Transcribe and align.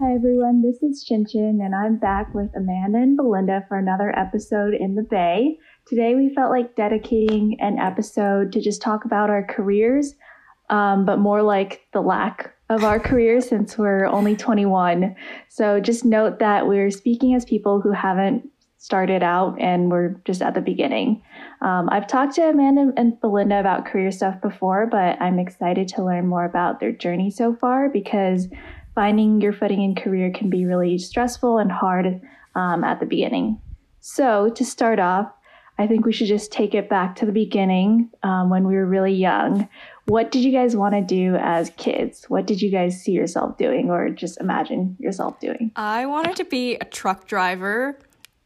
Hi 0.00 0.14
everyone, 0.14 0.62
this 0.62 0.82
is 0.82 1.02
Chin 1.02 1.26
Chin, 1.26 1.60
and 1.60 1.74
I'm 1.74 1.96
back 1.96 2.32
with 2.32 2.50
Amanda 2.54 2.98
and 2.98 3.16
Belinda 3.16 3.64
for 3.68 3.76
another 3.76 4.16
episode 4.16 4.74
in 4.74 4.94
the 4.94 5.02
Bay. 5.02 5.58
Today 5.86 6.14
we 6.14 6.32
felt 6.34 6.50
like 6.50 6.76
dedicating 6.76 7.56
an 7.60 7.78
episode 7.78 8.52
to 8.52 8.60
just 8.60 8.80
talk 8.80 9.04
about 9.04 9.28
our 9.28 9.44
careers, 9.44 10.14
um, 10.70 11.04
but 11.04 11.18
more 11.18 11.42
like 11.42 11.82
the 11.92 12.00
lack 12.00 12.54
of 12.70 12.84
our 12.84 13.00
careers 13.00 13.48
since 13.48 13.76
we're 13.76 14.06
only 14.06 14.36
21. 14.36 15.16
So 15.48 15.80
just 15.80 16.04
note 16.04 16.38
that 16.38 16.68
we're 16.68 16.90
speaking 16.90 17.34
as 17.34 17.44
people 17.44 17.80
who 17.80 17.90
haven't 17.90 18.48
started 18.84 19.22
out 19.22 19.58
and 19.58 19.90
we're 19.90 20.10
just 20.26 20.42
at 20.42 20.52
the 20.52 20.60
beginning. 20.60 21.22
Um, 21.62 21.88
I've 21.90 22.06
talked 22.06 22.34
to 22.34 22.50
Amanda 22.50 22.92
and 22.98 23.18
Belinda 23.18 23.58
about 23.58 23.86
career 23.86 24.10
stuff 24.10 24.38
before, 24.42 24.86
but 24.86 25.18
I'm 25.22 25.38
excited 25.38 25.88
to 25.88 26.04
learn 26.04 26.26
more 26.26 26.44
about 26.44 26.80
their 26.80 26.92
journey 26.92 27.30
so 27.30 27.54
far 27.54 27.88
because 27.88 28.46
finding 28.94 29.40
your 29.40 29.54
footing 29.54 29.80
in 29.80 29.94
career 29.94 30.30
can 30.30 30.50
be 30.50 30.66
really 30.66 30.98
stressful 30.98 31.56
and 31.56 31.72
hard 31.72 32.20
um, 32.56 32.84
at 32.84 33.00
the 33.00 33.06
beginning. 33.06 33.58
So, 34.00 34.50
to 34.50 34.66
start 34.66 34.98
off, 34.98 35.32
I 35.78 35.86
think 35.86 36.04
we 36.04 36.12
should 36.12 36.28
just 36.28 36.52
take 36.52 36.74
it 36.74 36.90
back 36.90 37.16
to 37.16 37.26
the 37.26 37.32
beginning 37.32 38.10
um, 38.22 38.50
when 38.50 38.66
we 38.66 38.74
were 38.74 38.86
really 38.86 39.14
young. 39.14 39.66
What 40.04 40.30
did 40.30 40.44
you 40.44 40.52
guys 40.52 40.76
want 40.76 40.94
to 40.94 41.00
do 41.00 41.36
as 41.36 41.70
kids? 41.78 42.26
What 42.28 42.46
did 42.46 42.60
you 42.60 42.70
guys 42.70 43.00
see 43.00 43.12
yourself 43.12 43.56
doing 43.56 43.90
or 43.90 44.10
just 44.10 44.38
imagine 44.42 44.96
yourself 45.00 45.40
doing? 45.40 45.72
I 45.74 46.04
wanted 46.04 46.36
to 46.36 46.44
be 46.44 46.76
a 46.76 46.84
truck 46.84 47.26
driver. 47.26 47.98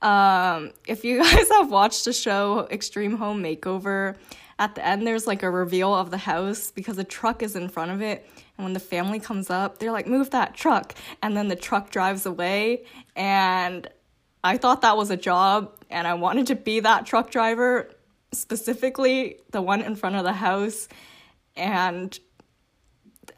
Um, 0.02 0.73
if 0.87 1.05
you 1.05 1.19
guys 1.23 1.48
have 1.51 1.70
watched 1.70 2.05
the 2.05 2.12
show 2.12 2.69
Extreme 2.70 3.16
Home 3.16 3.43
Makeover, 3.43 4.16
at 4.59 4.74
the 4.74 4.84
end 4.84 5.07
there's 5.07 5.27
like 5.27 5.43
a 5.43 5.51
reveal 5.51 5.95
of 5.95 6.11
the 6.11 6.19
house 6.19 6.71
because 6.71 6.99
a 6.99 7.04
truck 7.04 7.43
is 7.43 7.57
in 7.57 7.68
front 7.68 7.91
of 7.91 8.02
it. 8.02 8.29
And 8.57 8.65
when 8.65 8.73
the 8.73 8.80
family 8.80 9.21
comes 9.21 9.51
up, 9.51 9.79
they're 9.79 9.93
like, 9.93 10.07
move 10.07 10.30
that 10.30 10.54
truck. 10.54 10.95
And 11.23 11.37
then 11.37 11.49
the 11.49 11.57
truck 11.57 11.91
drives 11.91 12.26
away. 12.26 12.85
And 13.15 13.88
I 14.43 14.57
thought 14.57 14.82
that 14.82 14.96
was 14.96 15.10
a 15.10 15.16
job 15.16 15.73
and 15.91 16.07
I 16.07 16.15
wanted 16.15 16.49
to 16.49 16.57
be 16.57 16.80
that 16.80 17.07
truck 17.07 17.30
driver, 17.30 17.91
specifically 18.32 19.38
the 19.51 19.63
one 19.63 19.80
in 19.80 19.95
front 19.95 20.16
of 20.16 20.24
the 20.24 20.32
house. 20.32 20.88
And 21.57 22.19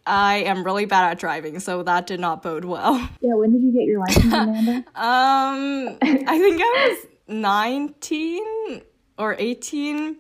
I 0.07 0.39
am 0.39 0.65
really 0.65 0.85
bad 0.87 1.11
at 1.13 1.19
driving, 1.19 1.61
so 1.61 1.83
that 1.83 2.07
did 2.07 2.21
not 2.21 2.43
bode 2.43 2.65
well. 2.65 2.97
Yeah, 3.21 3.35
when 3.35 3.53
did 3.53 3.63
you 3.63 3.73
get 3.73 3.85
your 3.85 4.01
license, 4.01 4.25
Amanda? 4.33 4.77
um, 4.95 5.99
I 6.03 6.39
think 6.39 6.61
I 6.63 6.89
was 6.89 7.07
19 7.29 8.83
or 9.19 9.37
18, 9.39 10.17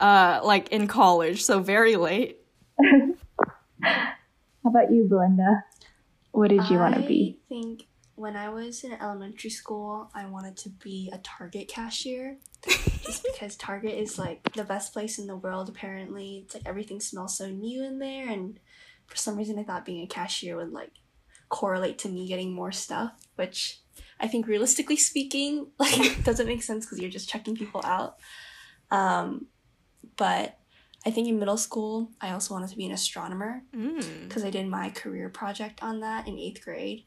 uh, 0.00 0.40
like 0.44 0.68
in 0.68 0.86
college, 0.86 1.42
so 1.44 1.60
very 1.60 1.96
late. 1.96 2.38
How 3.82 4.14
about 4.70 4.90
you, 4.92 5.04
Belinda? 5.08 5.64
What 6.32 6.48
did 6.48 6.68
you 6.70 6.78
want 6.78 6.94
to 6.96 7.02
be? 7.02 7.38
I 7.46 7.48
think 7.48 7.86
when 8.16 8.36
I 8.36 8.48
was 8.48 8.82
in 8.84 8.92
elementary 8.92 9.50
school, 9.50 10.10
I 10.14 10.26
wanted 10.26 10.56
to 10.58 10.68
be 10.68 11.10
a 11.12 11.18
Target 11.18 11.68
cashier. 11.68 12.38
just 12.66 13.24
because 13.24 13.56
Target 13.56 13.94
is 13.98 14.18
like 14.18 14.52
the 14.54 14.64
best 14.64 14.92
place 14.92 15.18
in 15.18 15.26
the 15.26 15.36
world, 15.36 15.68
apparently. 15.68 16.42
It's 16.44 16.54
like 16.54 16.62
everything 16.66 17.00
smells 17.00 17.36
so 17.36 17.48
new 17.50 17.84
in 17.84 17.98
there, 17.98 18.28
and 18.28 18.58
for 19.06 19.16
some 19.16 19.36
reason, 19.36 19.58
I 19.58 19.64
thought 19.64 19.84
being 19.84 20.02
a 20.02 20.06
cashier 20.06 20.56
would 20.56 20.72
like 20.72 20.92
correlate 21.48 21.98
to 22.00 22.08
me 22.08 22.26
getting 22.26 22.52
more 22.52 22.72
stuff, 22.72 23.12
which 23.36 23.80
I 24.20 24.26
think 24.28 24.46
realistically 24.46 24.96
speaking, 24.96 25.68
like 25.78 26.22
doesn't 26.24 26.46
make 26.46 26.62
sense 26.62 26.84
because 26.86 27.00
you're 27.00 27.10
just 27.10 27.28
checking 27.28 27.56
people 27.56 27.80
out. 27.84 28.16
Um, 28.90 29.46
but 30.16 30.58
I 31.06 31.10
think 31.10 31.28
in 31.28 31.38
middle 31.38 31.56
school, 31.56 32.10
I 32.20 32.30
also 32.32 32.54
wanted 32.54 32.70
to 32.70 32.76
be 32.76 32.86
an 32.86 32.92
astronomer 32.92 33.62
because 33.72 34.42
Mm. 34.42 34.46
I 34.46 34.50
did 34.50 34.66
my 34.68 34.90
career 34.90 35.28
project 35.28 35.82
on 35.82 36.00
that 36.00 36.26
in 36.26 36.38
eighth 36.38 36.64
grade. 36.64 37.04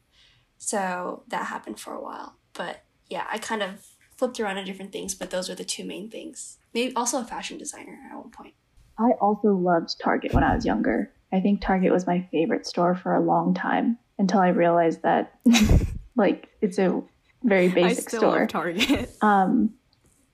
So 0.58 1.24
that 1.28 1.46
happened 1.46 1.78
for 1.80 1.92
a 1.94 2.02
while. 2.02 2.36
But 2.52 2.82
yeah, 3.08 3.26
I 3.30 3.38
kind 3.38 3.62
of 3.62 3.86
flipped 4.16 4.38
around 4.40 4.56
to 4.56 4.64
different 4.64 4.92
things, 4.92 5.14
but 5.14 5.30
those 5.30 5.48
were 5.48 5.54
the 5.54 5.64
two 5.64 5.84
main 5.84 6.10
things. 6.10 6.58
Maybe 6.74 6.94
also 6.94 7.20
a 7.20 7.24
fashion 7.24 7.58
designer 7.58 7.98
at 8.10 8.16
one 8.16 8.30
point. 8.30 8.54
I 8.98 9.12
also 9.20 9.52
loved 9.52 9.94
Target 10.02 10.34
when 10.34 10.42
I 10.44 10.54
was 10.54 10.66
younger. 10.66 11.12
I 11.32 11.40
think 11.40 11.60
Target 11.60 11.92
was 11.92 12.06
my 12.06 12.26
favorite 12.30 12.66
store 12.66 12.94
for 12.94 13.14
a 13.14 13.20
long 13.20 13.54
time 13.54 13.98
until 14.18 14.40
I 14.40 14.48
realized 14.48 15.02
that, 15.02 15.38
like, 16.16 16.48
it's 16.60 16.78
a 16.78 17.02
very 17.44 17.66
I 17.70 17.74
basic 17.74 18.08
still 18.08 18.20
store. 18.20 18.40
love 18.40 18.48
Target. 18.48 19.10
Um, 19.22 19.74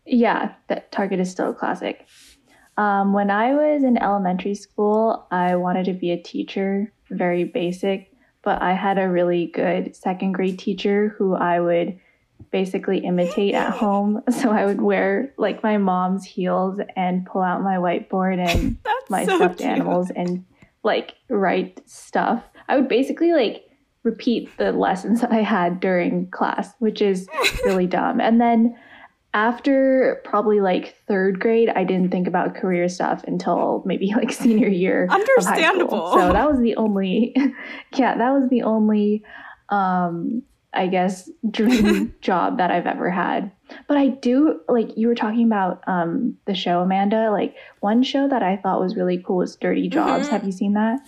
yeah, 0.06 0.54
that 0.69 0.93
Target 0.93 1.21
is 1.21 1.31
still 1.31 1.50
a 1.50 1.54
classic. 1.54 2.06
Um, 2.77 3.12
when 3.12 3.31
I 3.31 3.54
was 3.54 3.83
in 3.84 3.97
elementary 3.97 4.54
school, 4.54 5.27
I 5.31 5.56
wanted 5.56 5.87
to 5.87 5.93
be 5.93 6.10
a 6.10 6.21
teacher, 6.22 6.93
very 7.10 7.44
basic, 7.44 8.12
but 8.43 8.60
I 8.60 8.72
had 8.72 8.99
a 8.99 9.09
really 9.09 9.47
good 9.47 9.97
second 9.97 10.33
grade 10.33 10.59
teacher 10.59 11.15
who 11.16 11.34
I 11.34 11.60
would 11.60 11.99
basically 12.50 12.99
imitate 12.99 13.54
at 13.54 13.71
home. 13.72 14.22
So 14.31 14.50
I 14.50 14.66
would 14.66 14.83
wear 14.83 15.33
like 15.38 15.62
my 15.62 15.78
mom's 15.78 16.25
heels 16.25 16.78
and 16.97 17.25
pull 17.25 17.43
out 17.43 17.62
my 17.62 17.77
whiteboard 17.77 18.38
and 18.38 18.77
my 19.09 19.25
so 19.25 19.37
stuffed 19.37 19.59
cute. 19.59 19.71
animals 19.71 20.10
and 20.15 20.44
like 20.84 21.15
write 21.28 21.81
stuff. 21.89 22.45
I 22.69 22.77
would 22.77 22.89
basically 22.89 23.33
like 23.33 23.65
repeat 24.03 24.56
the 24.59 24.72
lessons 24.72 25.21
that 25.22 25.33
I 25.41 25.43
had 25.43 25.81
during 25.81 26.31
class, 26.31 26.72
which 26.78 27.03
is 27.03 27.27
really 27.65 27.87
dumb. 27.87 28.21
And 28.21 28.41
then 28.41 28.77
after 29.33 30.21
probably 30.25 30.61
like 30.61 30.95
third 31.09 31.41
grade, 31.41 31.69
I 31.75 31.83
didn't 31.83 32.11
think 32.12 32.28
about 32.28 32.55
career 32.55 32.89
stuff 32.89 33.25
until 33.27 33.83
maybe 33.84 34.12
like 34.15 34.31
senior 34.33 34.69
year. 34.69 35.05
of 35.05 35.11
high 35.11 35.25
school. 35.25 35.47
Understandable. 35.49 36.12
So 36.12 36.33
that 36.33 36.49
was 36.49 36.61
the 36.61 36.77
only, 36.77 37.34
yeah, 37.97 38.16
that 38.16 38.31
was 38.31 38.49
the 38.49 38.62
only, 38.62 39.25
um, 39.71 40.43
I 40.72 40.87
guess, 40.87 41.28
dream 41.51 42.15
job 42.21 42.59
that 42.59 42.71
I've 42.71 42.87
ever 42.87 43.11
had. 43.11 43.51
But 43.88 43.97
I 43.97 44.08
do 44.08 44.60
like 44.69 44.97
you 44.97 45.08
were 45.08 45.14
talking 45.14 45.47
about 45.47 45.82
um, 45.86 46.36
the 46.47 46.54
show, 46.54 46.80
Amanda. 46.80 47.30
Like 47.30 47.54
one 47.80 48.02
show 48.02 48.28
that 48.28 48.42
I 48.42 48.56
thought 48.56 48.80
was 48.80 48.97
really 48.97 49.19
cool 49.19 49.38
was 49.38 49.56
Dirty 49.56 49.88
Jobs. 49.88 50.28
Mhm. 50.28 50.30
Have 50.30 50.44
you 50.44 50.52
seen 50.52 50.75
that? 50.75 51.00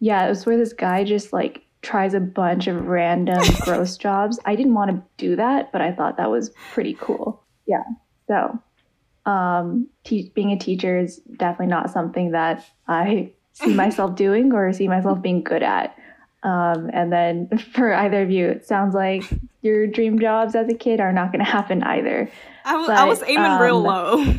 Yeah, 0.00 0.26
it 0.26 0.28
was 0.28 0.46
where 0.46 0.56
this 0.56 0.72
guy 0.72 1.04
just 1.04 1.32
like 1.32 1.62
tries 1.82 2.14
a 2.14 2.20
bunch 2.20 2.66
of 2.66 2.86
random 2.86 3.42
gross 3.60 3.96
jobs. 3.96 4.38
I 4.44 4.54
didn't 4.56 4.74
want 4.74 4.90
to 4.90 5.02
do 5.16 5.36
that, 5.36 5.70
but 5.72 5.80
I 5.80 5.92
thought 5.92 6.16
that 6.16 6.30
was 6.30 6.50
pretty 6.72 6.96
cool. 7.00 7.42
Yeah. 7.66 7.84
So, 8.26 8.60
um, 9.30 9.88
te- 10.04 10.32
being 10.34 10.52
a 10.52 10.58
teacher 10.58 10.98
is 10.98 11.18
definitely 11.36 11.66
not 11.68 11.90
something 11.90 12.32
that 12.32 12.64
I 12.86 13.32
see 13.52 13.74
myself 13.74 14.14
doing 14.16 14.52
or 14.52 14.72
see 14.72 14.88
myself 14.88 15.20
being 15.22 15.42
good 15.42 15.62
at. 15.62 15.96
Um, 16.42 16.90
and 16.92 17.12
then 17.12 17.48
for 17.72 17.92
either 17.92 18.22
of 18.22 18.30
you, 18.30 18.48
it 18.48 18.66
sounds 18.66 18.94
like 18.94 19.22
your 19.62 19.86
dream 19.86 20.18
jobs 20.18 20.54
as 20.54 20.68
a 20.68 20.74
kid 20.74 21.00
are 21.00 21.12
not 21.12 21.32
going 21.32 21.44
to 21.44 21.50
happen 21.50 21.82
either. 21.82 22.30
I 22.64 22.76
was, 22.76 22.88
I 22.88 23.04
was 23.04 23.20
but, 23.20 23.30
aiming 23.30 23.58
real 23.58 23.78
um, 23.78 23.84
low. 23.84 24.34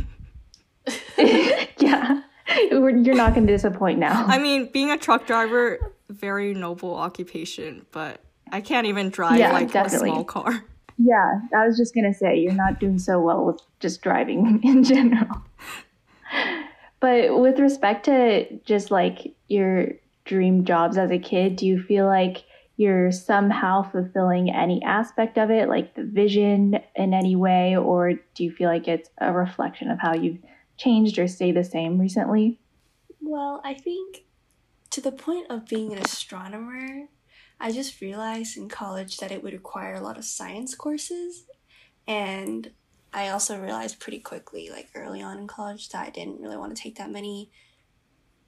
yeah, 1.80 2.22
You're 2.72 2.90
you're 2.90 3.16
not 3.16 3.36
going 3.36 3.46
to 3.46 3.54
disappoint 3.54 4.00
now. 4.00 4.26
I 4.26 4.40
mean, 4.40 4.70
being 4.72 4.90
a 4.92 4.98
truck 4.98 5.28
driver, 5.28 5.94
very 6.10 6.54
noble 6.54 6.96
occupation, 6.96 7.86
but 7.92 8.22
I 8.52 8.62
can't 8.62 8.88
even 8.88 9.10
drive 9.10 9.38
Yeah, 9.38 9.52
like 9.52 9.72
definitely. 9.72 10.10
a 10.10 10.14
small 10.14 10.24
car. 10.24 10.64
Yeah, 10.98 11.42
I 11.56 11.66
was 11.66 11.78
just 11.78 11.96
gonna 11.96 12.14
say 12.14 12.38
you're 12.38 12.54
not 12.54 12.80
doing 12.80 13.00
so 13.00 13.22
well 13.22 13.46
with 13.46 13.62
just 13.80 14.02
driving 14.02 14.60
in 14.64 14.84
general. 14.84 15.44
But 17.00 17.40
with 17.40 17.60
respect 17.60 18.06
to 18.06 18.60
just 18.66 18.92
like 18.92 19.34
your 19.48 19.94
dream 20.26 20.66
jobs 20.66 20.98
as 20.98 21.12
a 21.12 21.18
kid, 21.18 21.56
do 21.56 21.66
you 21.66 21.82
feel 21.82 22.06
like 22.06 22.44
you're 22.80 23.12
somehow 23.12 23.84
fulfilling 23.92 24.50
any 24.50 24.82
aspect 24.84 25.38
of 25.38 25.52
it, 25.52 25.68
like 25.68 25.96
the 25.96 26.04
vision 26.06 26.80
in 26.96 27.14
any 27.14 27.36
way, 27.36 27.76
or 27.76 28.14
do 28.14 28.44
you 28.46 28.50
feel 28.50 28.70
like 28.70 28.88
it's 28.88 29.10
a 29.20 29.34
reflection 29.34 29.92
of 29.92 30.00
how 30.00 30.14
you've 30.14 30.38
changed 30.78 31.20
or 31.20 31.28
stayed 31.28 31.58
the 31.58 31.64
same 31.66 32.00
recently? 32.00 32.58
Well, 33.20 33.60
I 33.66 33.74
think 33.74 34.24
to 34.92 35.02
the 35.02 35.12
point 35.12 35.48
of 35.50 35.68
being 35.68 35.92
an 35.92 36.00
astronomer, 36.00 37.10
I 37.60 37.74
just 37.74 38.00
realized 38.00 38.56
in 38.56 38.70
college 38.70 39.18
that 39.18 39.34
it 39.34 39.44
would 39.44 39.52
require 39.52 39.96
a 39.96 40.02
lot 40.02 40.18
of 40.18 40.24
science 40.24 40.74
courses. 40.74 41.48
And 42.08 42.72
I 43.12 43.28
also 43.28 43.60
realized 43.60 44.00
pretty 44.00 44.20
quickly, 44.20 44.70
like 44.70 44.88
early 44.96 45.22
on 45.22 45.38
in 45.38 45.48
college, 45.48 45.90
that 45.90 46.08
I 46.08 46.12
didn't 46.12 46.40
really 46.40 46.56
want 46.56 46.74
to 46.78 46.82
take 46.82 46.96
that 46.96 47.12
many 47.12 47.52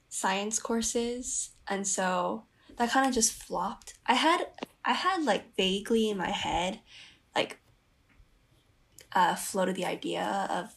science 0.07 0.57
courses. 0.57 1.49
And 1.67 1.85
so 1.85 2.45
that 2.77 2.91
kind 2.91 3.07
of 3.07 3.13
just 3.13 3.33
flopped. 3.33 3.93
I 4.05 4.13
had 4.13 4.47
I 4.83 4.93
had 4.93 5.23
like 5.23 5.55
vaguely 5.55 6.09
in 6.09 6.17
my 6.17 6.31
head 6.31 6.79
like 7.35 7.59
uh 9.13 9.35
floated 9.35 9.75
the 9.75 9.85
idea 9.85 10.47
of 10.49 10.73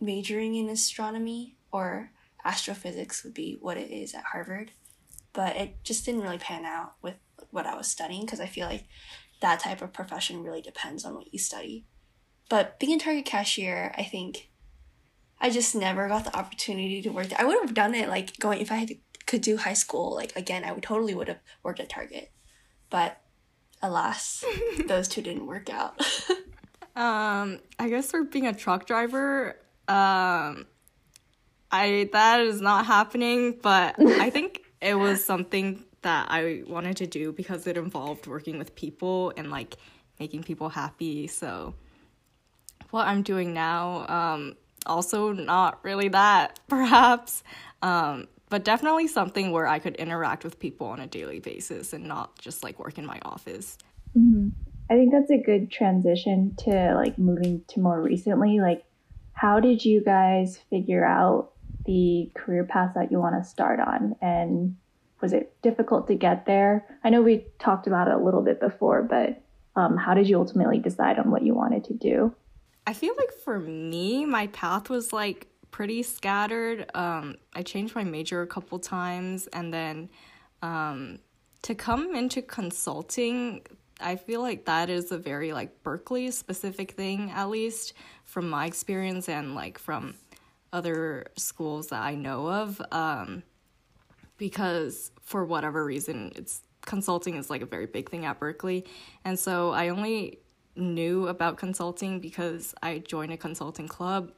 majoring 0.00 0.54
in 0.56 0.68
astronomy 0.68 1.56
or 1.72 2.10
astrophysics 2.44 3.22
would 3.24 3.34
be 3.34 3.56
what 3.60 3.76
it 3.76 3.90
is 3.90 4.14
at 4.14 4.24
Harvard, 4.24 4.72
but 5.32 5.56
it 5.56 5.82
just 5.84 6.04
didn't 6.04 6.22
really 6.22 6.38
pan 6.38 6.64
out 6.64 6.94
with 7.02 7.14
what 7.50 7.66
I 7.66 7.76
was 7.76 7.86
studying 7.86 8.22
because 8.22 8.40
I 8.40 8.46
feel 8.46 8.66
like 8.66 8.84
that 9.40 9.60
type 9.60 9.82
of 9.82 9.92
profession 9.92 10.42
really 10.42 10.62
depends 10.62 11.04
on 11.04 11.14
what 11.14 11.32
you 11.32 11.38
study. 11.38 11.86
But 12.48 12.78
being 12.78 12.96
a 12.96 12.98
Target 12.98 13.24
cashier, 13.24 13.94
I 13.96 14.02
think 14.02 14.50
I 15.40 15.50
just 15.50 15.74
never 15.74 16.08
got 16.08 16.24
the 16.24 16.36
opportunity 16.36 17.02
to 17.02 17.10
work 17.10 17.28
there. 17.28 17.40
I 17.40 17.44
would 17.44 17.60
have 17.60 17.74
done 17.74 17.94
it 17.94 18.08
like 18.08 18.38
going 18.38 18.60
if 18.60 18.70
I 18.70 18.76
had 18.76 18.88
to, 18.88 18.96
could 19.26 19.40
do 19.40 19.56
high 19.56 19.74
school, 19.74 20.14
like 20.14 20.34
again, 20.36 20.64
I 20.64 20.72
would 20.72 20.82
totally 20.82 21.14
would 21.14 21.28
have 21.28 21.40
worked 21.62 21.80
at 21.80 21.88
Target. 21.88 22.30
But 22.90 23.20
alas, 23.82 24.44
those 24.86 25.08
two 25.08 25.22
didn't 25.22 25.46
work 25.46 25.70
out. 25.70 26.00
um, 26.96 27.60
I 27.78 27.88
guess 27.88 28.10
for 28.10 28.24
being 28.24 28.46
a 28.46 28.52
truck 28.52 28.86
driver, 28.86 29.56
um, 29.88 30.66
I 31.70 32.08
that 32.12 32.40
is 32.40 32.60
not 32.60 32.86
happening, 32.86 33.58
but 33.62 33.96
I 33.98 34.30
think 34.36 34.60
it 34.80 34.94
was 34.94 35.24
something 35.24 35.84
that 36.02 36.26
I 36.30 36.62
wanted 36.66 36.96
to 36.98 37.06
do 37.06 37.32
because 37.32 37.66
it 37.66 37.76
involved 37.76 38.26
working 38.26 38.58
with 38.58 38.74
people 38.74 39.32
and 39.36 39.50
like 39.50 39.76
making 40.18 40.42
people 40.42 40.68
happy. 40.68 41.28
So 41.28 41.74
what 42.90 43.06
I'm 43.06 43.22
doing 43.22 43.54
now, 43.54 44.06
um, 44.08 44.56
also 44.84 45.32
not 45.32 45.82
really 45.84 46.08
that, 46.08 46.60
perhaps. 46.68 47.42
Um, 47.80 48.28
but 48.52 48.64
definitely 48.64 49.08
something 49.08 49.50
where 49.50 49.66
I 49.66 49.78
could 49.78 49.96
interact 49.96 50.44
with 50.44 50.58
people 50.58 50.88
on 50.88 51.00
a 51.00 51.06
daily 51.06 51.40
basis 51.40 51.94
and 51.94 52.04
not 52.04 52.38
just 52.38 52.62
like 52.62 52.78
work 52.78 52.98
in 52.98 53.06
my 53.06 53.18
office. 53.22 53.78
Mm-hmm. 54.14 54.48
I 54.90 54.94
think 54.94 55.10
that's 55.10 55.30
a 55.30 55.38
good 55.38 55.70
transition 55.70 56.54
to 56.64 56.92
like 56.94 57.18
moving 57.18 57.64
to 57.68 57.80
more 57.80 58.02
recently. 58.02 58.60
Like, 58.60 58.84
how 59.32 59.58
did 59.58 59.86
you 59.86 60.02
guys 60.04 60.58
figure 60.68 61.02
out 61.02 61.52
the 61.86 62.30
career 62.34 62.64
path 62.64 62.92
that 62.94 63.10
you 63.10 63.18
want 63.18 63.42
to 63.42 63.48
start 63.48 63.80
on? 63.80 64.16
And 64.20 64.76
was 65.22 65.32
it 65.32 65.56
difficult 65.62 66.06
to 66.08 66.14
get 66.14 66.44
there? 66.44 66.84
I 67.02 67.08
know 67.08 67.22
we 67.22 67.46
talked 67.58 67.86
about 67.86 68.08
it 68.08 68.12
a 68.12 68.22
little 68.22 68.42
bit 68.42 68.60
before, 68.60 69.02
but 69.02 69.40
um, 69.76 69.96
how 69.96 70.12
did 70.12 70.28
you 70.28 70.38
ultimately 70.38 70.78
decide 70.78 71.18
on 71.18 71.30
what 71.30 71.42
you 71.42 71.54
wanted 71.54 71.84
to 71.84 71.94
do? 71.94 72.34
I 72.86 72.92
feel 72.92 73.14
like 73.16 73.32
for 73.32 73.58
me, 73.58 74.26
my 74.26 74.48
path 74.48 74.90
was 74.90 75.10
like 75.10 75.46
pretty 75.72 76.02
scattered. 76.04 76.88
Um, 76.94 77.36
I 77.54 77.62
changed 77.62 77.96
my 77.96 78.04
major 78.04 78.42
a 78.42 78.46
couple 78.46 78.78
times, 78.78 79.48
and 79.48 79.74
then 79.74 80.10
um, 80.60 81.18
to 81.62 81.74
come 81.74 82.14
into 82.14 82.42
consulting, 82.42 83.62
I 84.00 84.14
feel 84.14 84.40
like 84.40 84.66
that 84.66 84.88
is 84.88 85.10
a 85.10 85.18
very 85.18 85.52
like 85.52 85.82
Berkeley 85.82 86.30
specific 86.30 86.92
thing, 86.92 87.32
at 87.32 87.48
least 87.48 87.94
from 88.24 88.48
my 88.48 88.66
experience 88.66 89.28
and 89.28 89.56
like 89.56 89.78
from 89.78 90.14
other 90.72 91.26
schools 91.36 91.88
that 91.88 92.02
I 92.02 92.14
know 92.14 92.48
of. 92.48 92.80
Um, 92.92 93.42
because 94.36 95.10
for 95.20 95.44
whatever 95.44 95.84
reason, 95.84 96.32
it's 96.36 96.62
consulting 96.84 97.36
is 97.36 97.48
like 97.48 97.62
a 97.62 97.66
very 97.66 97.86
big 97.86 98.10
thing 98.10 98.24
at 98.26 98.38
Berkeley, 98.38 98.84
and 99.24 99.38
so 99.38 99.70
I 99.70 99.88
only 99.88 100.38
knew 100.74 101.28
about 101.28 101.58
consulting 101.58 102.18
because 102.18 102.74
I 102.82 102.98
joined 102.98 103.32
a 103.32 103.36
consulting 103.36 103.88
club 103.88 104.32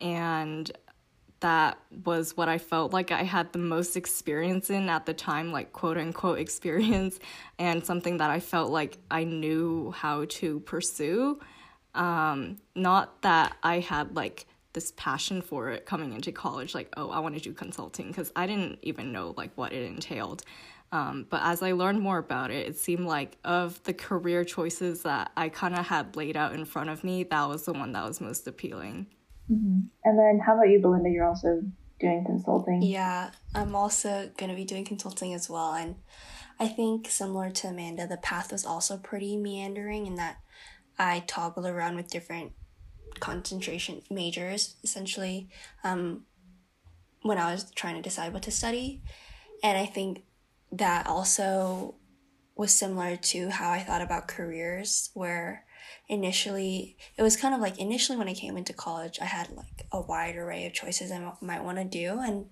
and 0.00 0.70
that 1.40 1.78
was 2.04 2.36
what 2.36 2.48
I 2.48 2.58
felt 2.58 2.92
like 2.92 3.10
I 3.10 3.22
had 3.22 3.52
the 3.52 3.58
most 3.58 3.96
experience 3.96 4.70
in 4.70 4.88
at 4.88 5.06
the 5.06 5.14
time, 5.14 5.52
like 5.52 5.72
quote 5.72 5.98
unquote 5.98 6.38
experience, 6.46 7.18
and 7.58 7.84
something 7.84 8.18
that 8.18 8.30
I 8.30 8.40
felt 8.40 8.70
like 8.70 8.98
I 9.10 9.24
knew 9.24 9.92
how 9.92 10.24
to 10.28 10.60
pursue. 10.60 11.40
Um, 11.94 12.58
not 12.74 13.22
that 13.22 13.56
I 13.62 13.80
had 13.80 14.16
like 14.16 14.46
this 14.72 14.92
passion 14.96 15.40
for 15.40 15.70
it 15.70 15.86
coming 15.86 16.12
into 16.12 16.32
college, 16.32 16.74
like, 16.74 16.92
oh, 16.96 17.10
I 17.10 17.18
want 17.20 17.34
to 17.34 17.40
do 17.40 17.52
consulting, 17.52 18.08
because 18.08 18.30
I 18.36 18.46
didn't 18.46 18.78
even 18.82 19.12
know 19.12 19.34
like 19.36 19.50
what 19.54 19.72
it 19.72 19.82
entailed. 19.82 20.42
Um, 20.92 21.26
but 21.28 21.40
as 21.42 21.62
I 21.62 21.72
learned 21.72 22.00
more 22.00 22.18
about 22.18 22.50
it, 22.50 22.68
it 22.68 22.78
seemed 22.78 23.06
like 23.06 23.36
of 23.44 23.82
the 23.84 23.92
career 23.92 24.44
choices 24.44 25.02
that 25.02 25.32
I 25.36 25.48
kind 25.48 25.74
of 25.74 25.86
had 25.86 26.14
laid 26.16 26.36
out 26.36 26.54
in 26.54 26.64
front 26.64 26.90
of 26.90 27.02
me, 27.02 27.24
that 27.24 27.48
was 27.48 27.64
the 27.64 27.72
one 27.72 27.92
that 27.92 28.06
was 28.06 28.20
most 28.20 28.46
appealing. 28.46 29.06
Mm-hmm. 29.50 29.80
And 30.04 30.18
then, 30.18 30.40
how 30.44 30.54
about 30.54 30.68
you, 30.68 30.80
Belinda? 30.80 31.10
You're 31.10 31.26
also 31.26 31.62
doing 32.00 32.24
consulting. 32.24 32.82
Yeah, 32.82 33.30
I'm 33.54 33.74
also 33.74 34.30
going 34.36 34.50
to 34.50 34.56
be 34.56 34.64
doing 34.64 34.84
consulting 34.84 35.34
as 35.34 35.48
well. 35.48 35.74
And 35.74 35.96
I 36.58 36.68
think, 36.68 37.08
similar 37.08 37.50
to 37.50 37.68
Amanda, 37.68 38.06
the 38.06 38.16
path 38.16 38.52
was 38.52 38.64
also 38.64 38.96
pretty 38.96 39.36
meandering 39.36 40.06
in 40.06 40.16
that 40.16 40.38
I 40.98 41.24
toggled 41.26 41.66
around 41.66 41.96
with 41.96 42.10
different 42.10 42.52
concentration 43.20 44.02
majors, 44.10 44.76
essentially, 44.82 45.48
um, 45.84 46.24
when 47.22 47.38
I 47.38 47.52
was 47.52 47.70
trying 47.70 47.96
to 47.96 48.02
decide 48.02 48.32
what 48.32 48.42
to 48.42 48.50
study. 48.50 49.02
And 49.62 49.76
I 49.76 49.86
think 49.86 50.22
that 50.72 51.06
also 51.06 51.96
was 52.56 52.72
similar 52.72 53.16
to 53.16 53.50
how 53.50 53.70
I 53.70 53.80
thought 53.80 54.02
about 54.02 54.28
careers, 54.28 55.10
where 55.14 55.65
initially 56.08 56.96
it 57.16 57.22
was 57.22 57.36
kind 57.36 57.54
of 57.54 57.60
like 57.60 57.78
initially 57.78 58.18
when 58.18 58.28
I 58.28 58.34
came 58.34 58.56
into 58.56 58.72
college, 58.72 59.18
I 59.20 59.24
had 59.24 59.50
like 59.50 59.86
a 59.92 60.00
wide 60.00 60.36
array 60.36 60.66
of 60.66 60.72
choices 60.72 61.10
I 61.10 61.32
might 61.40 61.64
want 61.64 61.78
to 61.78 61.84
do, 61.84 62.20
and 62.20 62.46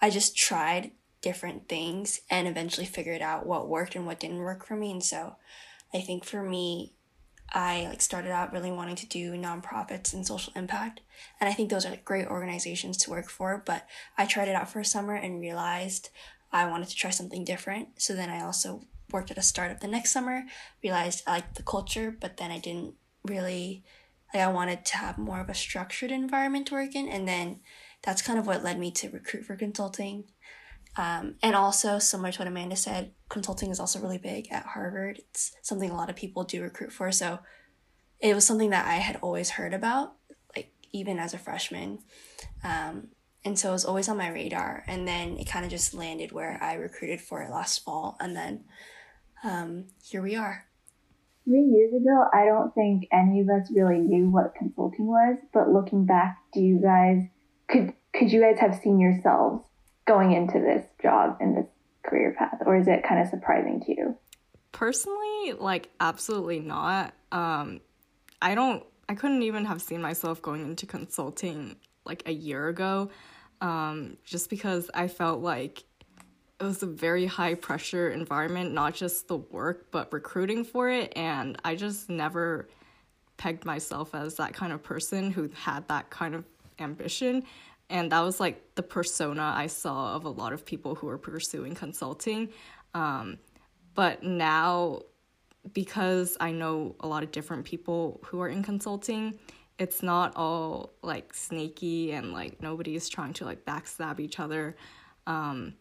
I 0.00 0.10
just 0.10 0.36
tried 0.36 0.92
different 1.20 1.68
things 1.68 2.20
and 2.28 2.48
eventually 2.48 2.86
figured 2.86 3.22
out 3.22 3.46
what 3.46 3.68
worked 3.68 3.94
and 3.94 4.06
what 4.06 4.20
didn't 4.20 4.38
work 4.38 4.66
for 4.66 4.76
me. 4.76 4.90
And 4.90 5.02
so 5.02 5.36
I 5.94 6.00
think 6.00 6.24
for 6.24 6.42
me, 6.42 6.92
I 7.54 7.86
like 7.88 8.00
started 8.00 8.30
out 8.30 8.52
really 8.52 8.72
wanting 8.72 8.96
to 8.96 9.06
do 9.06 9.32
nonprofits 9.34 10.12
and 10.12 10.26
social 10.26 10.52
impact. 10.56 11.00
And 11.40 11.48
I 11.48 11.52
think 11.52 11.70
those 11.70 11.86
are 11.86 11.96
great 12.04 12.26
organizations 12.26 12.96
to 12.98 13.10
work 13.10 13.28
for, 13.28 13.62
but 13.64 13.86
I 14.18 14.26
tried 14.26 14.48
it 14.48 14.56
out 14.56 14.70
for 14.70 14.80
a 14.80 14.84
summer 14.84 15.14
and 15.14 15.40
realized 15.40 16.08
I 16.50 16.66
wanted 16.66 16.88
to 16.88 16.96
try 16.96 17.10
something 17.10 17.44
different. 17.44 18.00
So 18.00 18.14
then 18.14 18.30
I 18.30 18.42
also 18.42 18.84
worked 19.12 19.30
at 19.30 19.38
a 19.38 19.42
startup 19.42 19.80
the 19.80 19.88
next 19.88 20.12
summer, 20.12 20.44
realized 20.82 21.22
I 21.26 21.32
liked 21.32 21.56
the 21.56 21.62
culture, 21.62 22.16
but 22.18 22.36
then 22.36 22.50
I 22.50 22.58
didn't 22.58 22.94
really 23.24 23.84
like 24.32 24.42
I 24.42 24.50
wanted 24.50 24.84
to 24.86 24.96
have 24.96 25.18
more 25.18 25.40
of 25.40 25.48
a 25.48 25.54
structured 25.54 26.10
environment 26.10 26.66
to 26.68 26.74
work 26.74 26.94
in. 26.94 27.08
And 27.08 27.28
then 27.28 27.60
that's 28.02 28.22
kind 28.22 28.38
of 28.38 28.46
what 28.46 28.64
led 28.64 28.78
me 28.78 28.90
to 28.92 29.10
recruit 29.10 29.44
for 29.44 29.56
consulting. 29.56 30.24
Um, 30.96 31.36
and 31.42 31.54
also, 31.54 31.98
similar 31.98 32.32
to 32.32 32.38
what 32.38 32.48
Amanda 32.48 32.76
said, 32.76 33.12
consulting 33.28 33.70
is 33.70 33.80
also 33.80 33.98
really 34.00 34.18
big 34.18 34.50
at 34.50 34.66
Harvard. 34.66 35.18
It's 35.18 35.52
something 35.62 35.90
a 35.90 35.96
lot 35.96 36.10
of 36.10 36.16
people 36.16 36.44
do 36.44 36.62
recruit 36.62 36.92
for. 36.92 37.10
So 37.12 37.40
it 38.20 38.34
was 38.34 38.46
something 38.46 38.70
that 38.70 38.86
I 38.86 38.96
had 38.96 39.18
always 39.22 39.50
heard 39.50 39.74
about, 39.74 40.14
like 40.54 40.72
even 40.92 41.18
as 41.18 41.34
a 41.34 41.38
freshman. 41.38 42.00
Um, 42.62 43.08
and 43.44 43.58
so 43.58 43.70
it 43.70 43.72
was 43.72 43.84
always 43.84 44.08
on 44.08 44.18
my 44.18 44.30
radar. 44.30 44.84
And 44.86 45.08
then 45.08 45.38
it 45.38 45.48
kind 45.48 45.64
of 45.64 45.70
just 45.70 45.94
landed 45.94 46.32
where 46.32 46.58
I 46.62 46.74
recruited 46.74 47.20
for 47.20 47.42
it 47.42 47.50
last 47.50 47.82
fall. 47.82 48.16
And 48.20 48.36
then 48.36 48.64
um, 49.42 49.86
here 50.02 50.22
we 50.22 50.36
are. 50.36 50.64
Three 51.44 51.64
years 51.64 51.92
ago, 51.92 52.24
I 52.32 52.44
don't 52.44 52.72
think 52.74 53.08
any 53.12 53.40
of 53.40 53.48
us 53.48 53.68
really 53.74 53.98
knew 53.98 54.30
what 54.30 54.54
consulting 54.54 55.06
was. 55.06 55.38
But 55.52 55.70
looking 55.70 56.04
back, 56.04 56.38
do 56.52 56.60
you 56.60 56.80
guys 56.80 57.24
could 57.68 57.94
could 58.14 58.30
you 58.30 58.40
guys 58.40 58.60
have 58.60 58.80
seen 58.82 59.00
yourselves 59.00 59.64
going 60.06 60.32
into 60.32 60.60
this 60.60 60.86
job 61.02 61.38
and 61.40 61.56
this 61.56 61.66
career 62.04 62.34
path, 62.38 62.62
or 62.64 62.76
is 62.76 62.86
it 62.86 63.02
kind 63.02 63.20
of 63.20 63.28
surprising 63.28 63.82
to 63.86 63.92
you? 63.92 64.16
Personally, 64.70 65.54
like 65.58 65.88
absolutely 65.98 66.60
not. 66.60 67.12
Um, 67.32 67.80
I 68.40 68.54
don't. 68.54 68.84
I 69.08 69.14
couldn't 69.14 69.42
even 69.42 69.64
have 69.64 69.82
seen 69.82 70.00
myself 70.00 70.40
going 70.40 70.62
into 70.62 70.86
consulting 70.86 71.76
like 72.04 72.22
a 72.26 72.32
year 72.32 72.68
ago 72.68 73.10
um, 73.62 74.16
just 74.24 74.50
because 74.50 74.90
I 74.92 75.08
felt 75.08 75.40
like 75.40 75.84
it 76.62 76.66
was 76.66 76.82
a 76.82 76.86
very 76.86 77.26
high 77.26 77.54
pressure 77.54 78.10
environment, 78.10 78.72
not 78.72 78.94
just 78.94 79.26
the 79.26 79.36
work, 79.36 79.90
but 79.90 80.12
recruiting 80.12 80.64
for 80.64 80.88
it. 80.88 81.12
And 81.16 81.60
I 81.64 81.74
just 81.74 82.08
never 82.08 82.68
pegged 83.36 83.64
myself 83.64 84.14
as 84.14 84.36
that 84.36 84.54
kind 84.54 84.72
of 84.72 84.82
person 84.82 85.32
who 85.32 85.50
had 85.54 85.88
that 85.88 86.10
kind 86.10 86.34
of 86.36 86.44
ambition. 86.78 87.42
And 87.90 88.12
that 88.12 88.20
was 88.20 88.38
like 88.38 88.76
the 88.76 88.82
persona 88.82 89.52
I 89.56 89.66
saw 89.66 90.14
of 90.14 90.24
a 90.24 90.28
lot 90.28 90.52
of 90.52 90.64
people 90.64 90.94
who 90.94 91.08
were 91.08 91.18
pursuing 91.18 91.74
consulting. 91.74 92.50
Um, 92.94 93.38
but 93.94 94.22
now, 94.22 95.02
because 95.72 96.36
I 96.40 96.52
know 96.52 96.94
a 97.00 97.08
lot 97.08 97.24
of 97.24 97.32
different 97.32 97.64
people 97.64 98.20
who 98.24 98.40
are 98.40 98.48
in 98.48 98.62
consulting, 98.62 99.38
it's 99.78 100.02
not 100.02 100.36
all 100.36 100.92
like 101.02 101.34
snaky 101.34 102.12
and 102.12 102.32
like 102.32 102.62
nobody 102.62 102.94
is 102.94 103.08
trying 103.08 103.32
to 103.34 103.44
like 103.44 103.64
backstab 103.64 104.20
each 104.20 104.38
other. 104.38 104.76
Um, 105.26 105.74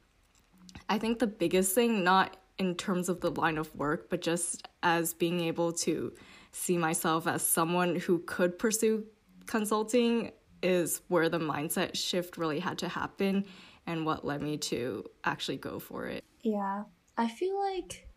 I 0.90 0.98
think 0.98 1.20
the 1.20 1.28
biggest 1.28 1.74
thing, 1.74 2.04
not 2.04 2.38
in 2.58 2.76
terms 2.76 3.10
of 3.10 3.22
the 3.22 3.32
line 3.32 3.58
of 3.58 3.74
work, 3.76 4.10
but 4.10 4.22
just 4.22 4.68
as 4.84 5.14
being 5.14 5.42
able 5.42 5.74
to 5.74 6.14
see 6.52 6.78
myself 6.78 7.28
as 7.28 7.46
someone 7.46 7.96
who 7.96 8.20
could 8.20 8.60
pursue 8.60 9.06
consulting 9.46 10.32
is 10.62 11.02
where 11.08 11.30
the 11.30 11.40
mindset 11.40 11.96
shift 11.96 12.38
really 12.38 12.60
had 12.60 12.78
to 12.80 12.90
happen 12.90 13.46
and 13.88 14.06
what 14.06 14.26
led 14.26 14.42
me 14.42 14.58
to 14.58 15.04
actually 15.24 15.58
go 15.58 15.80
for 15.80 16.06
it. 16.08 16.24
Yeah. 16.44 16.84
I 17.18 17.28
feel 17.28 17.60
like 17.60 18.08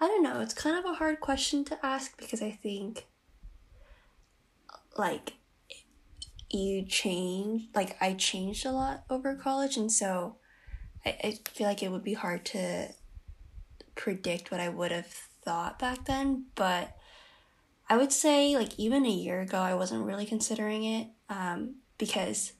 I 0.00 0.06
don't 0.06 0.22
know, 0.22 0.40
it's 0.40 0.54
kind 0.54 0.76
of 0.76 0.84
a 0.84 0.94
hard 0.94 1.20
question 1.20 1.64
to 1.66 1.86
ask 1.86 2.16
because 2.18 2.42
I 2.42 2.50
think 2.50 3.06
like 4.98 5.34
you 6.50 6.84
change 6.84 7.68
like 7.74 7.96
i 8.00 8.12
changed 8.12 8.66
a 8.66 8.70
lot 8.70 9.04
over 9.08 9.34
college 9.34 9.76
and 9.78 9.90
so 9.90 10.36
I, 11.04 11.16
I 11.24 11.38
feel 11.50 11.66
like 11.66 11.82
it 11.82 11.90
would 11.90 12.04
be 12.04 12.14
hard 12.14 12.44
to 12.46 12.88
predict 13.94 14.50
what 14.50 14.60
i 14.60 14.68
would 14.68 14.90
have 14.90 15.06
thought 15.44 15.78
back 15.78 16.06
then 16.06 16.46
but 16.54 16.96
i 17.88 17.96
would 17.96 18.12
say 18.12 18.56
like 18.56 18.78
even 18.78 19.04
a 19.04 19.10
year 19.10 19.40
ago 19.40 19.58
i 19.58 19.74
wasn't 19.74 20.04
really 20.04 20.26
considering 20.26 20.84
it 20.84 21.08
um, 21.28 21.76
because 21.98 22.52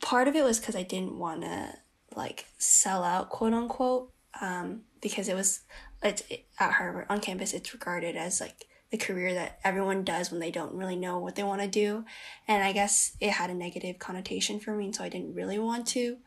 part 0.00 0.28
of 0.28 0.36
it 0.36 0.44
was 0.44 0.60
because 0.60 0.76
i 0.76 0.82
didn't 0.82 1.18
want 1.18 1.42
to 1.42 1.74
like 2.18 2.46
sell 2.58 3.04
out, 3.04 3.30
quote 3.30 3.54
unquote, 3.54 4.10
um, 4.40 4.82
because 5.00 5.28
it 5.28 5.34
was 5.34 5.60
it's 6.02 6.22
at 6.58 6.72
Harvard 6.72 7.06
on 7.08 7.20
campus. 7.20 7.54
It's 7.54 7.72
regarded 7.72 8.16
as 8.16 8.40
like 8.40 8.66
the 8.90 8.96
career 8.98 9.34
that 9.34 9.58
everyone 9.64 10.04
does 10.04 10.30
when 10.30 10.40
they 10.40 10.50
don't 10.50 10.74
really 10.74 10.96
know 10.96 11.18
what 11.18 11.36
they 11.36 11.42
want 11.42 11.62
to 11.62 11.68
do, 11.68 12.04
and 12.46 12.62
I 12.62 12.72
guess 12.72 13.16
it 13.20 13.30
had 13.30 13.50
a 13.50 13.54
negative 13.54 13.98
connotation 13.98 14.60
for 14.60 14.74
me, 14.74 14.86
and 14.86 14.94
so 14.94 15.04
I 15.04 15.08
didn't 15.08 15.34
really 15.34 15.58
want 15.58 15.86
to 15.88 16.18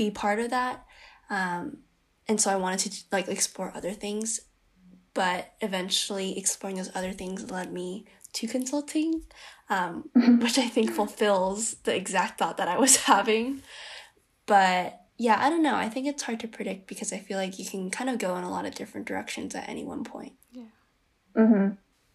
be 0.00 0.10
part 0.10 0.38
of 0.38 0.48
that. 0.48 0.86
Um, 1.28 1.78
and 2.26 2.40
so 2.40 2.50
I 2.50 2.56
wanted 2.56 2.92
to 2.92 3.04
like 3.12 3.28
explore 3.28 3.70
other 3.74 3.92
things, 3.92 4.40
but 5.12 5.52
eventually 5.60 6.38
exploring 6.38 6.78
those 6.78 6.90
other 6.94 7.12
things 7.12 7.50
led 7.50 7.70
me 7.70 8.06
to 8.32 8.46
consulting, 8.46 9.24
um, 9.68 10.08
which 10.40 10.56
I 10.58 10.68
think 10.68 10.90
fulfills 10.90 11.74
the 11.84 11.94
exact 11.94 12.38
thought 12.38 12.56
that 12.56 12.68
I 12.68 12.78
was 12.78 12.96
having. 13.12 13.62
But 14.46 14.98
yeah, 15.18 15.36
I 15.38 15.50
don't 15.50 15.62
know. 15.62 15.74
I 15.74 15.90
think 15.90 16.06
it's 16.06 16.22
hard 16.22 16.40
to 16.40 16.48
predict 16.48 16.86
because 16.86 17.12
I 17.12 17.18
feel 17.18 17.36
like 17.36 17.58
you 17.58 17.66
can 17.66 17.90
kind 17.90 18.08
of 18.08 18.18
go 18.18 18.36
in 18.36 18.44
a 18.44 18.50
lot 18.50 18.64
of 18.64 18.74
different 18.74 19.06
directions 19.06 19.54
at 19.54 19.68
any 19.68 19.84
one 19.84 20.02
point. 20.02 20.32
Yeah. 20.52 20.72
Mm-hmm. 21.36 21.74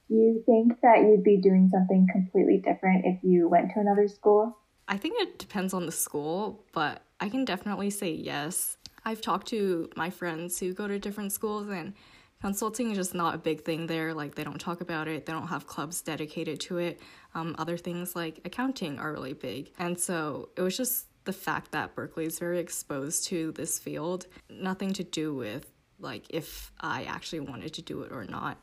Do 0.10 0.16
you 0.16 0.44
think 0.46 0.82
that 0.82 1.02
you'd 1.02 1.24
be 1.24 1.38
doing 1.38 1.70
something 1.72 2.08
completely 2.12 2.58
different 2.58 3.06
if 3.06 3.20
you 3.24 3.48
went 3.48 3.74
to 3.74 3.80
another 3.80 4.08
school? 4.08 4.58
I 4.88 4.98
think 4.98 5.16
it 5.20 5.38
depends 5.38 5.74
on 5.74 5.86
the 5.86 5.92
school, 5.92 6.64
but 6.72 7.05
I 7.20 7.30
can 7.30 7.46
definitely 7.46 7.90
say 7.90 8.12
yes. 8.12 8.78
I've 9.06 9.22
talked 9.22 9.48
to 9.48 9.90
my 9.96 10.10
friends 10.10 10.60
who 10.60 10.74
go 10.74 10.88
to 10.88 11.00
different 11.00 11.32
schools 11.32 11.70
and 11.70 11.94
consulting 12.42 12.92
is 12.92 12.98
just 12.98 13.16
not 13.16 13.36
a 13.36 13.38
big 13.38 13.64
thing 13.64 13.88
there. 13.88 14.14
Like 14.14 14.36
they 14.36 14.44
don't 14.44 14.60
talk 14.60 14.82
about 14.82 15.08
it, 15.08 15.26
they 15.26 15.34
don't 15.34 15.48
have 15.48 15.68
clubs 15.68 16.02
dedicated 16.02 16.60
to 16.62 16.78
it. 16.78 17.00
Um, 17.34 17.56
other 17.58 17.78
things 17.78 18.16
like 18.16 18.42
accounting 18.46 19.00
are 19.00 19.12
really 19.12 19.34
big. 19.34 19.72
And 19.78 20.00
so 20.00 20.50
it 20.58 20.62
was 20.62 20.76
just 20.76 21.08
the 21.26 21.34
fact 21.34 21.72
that 21.72 21.96
Berkeley 21.96 22.26
is 22.26 22.40
very 22.40 22.60
exposed 22.60 23.26
to 23.28 23.52
this 23.54 23.80
field, 23.80 24.28
nothing 24.50 24.94
to 24.94 25.04
do 25.04 25.34
with 25.34 25.72
like 26.00 26.26
if 26.30 26.72
I 26.80 27.04
actually 27.04 27.40
wanted 27.40 27.74
to 27.74 27.82
do 27.82 28.02
it 28.02 28.12
or 28.12 28.26
not. 28.26 28.58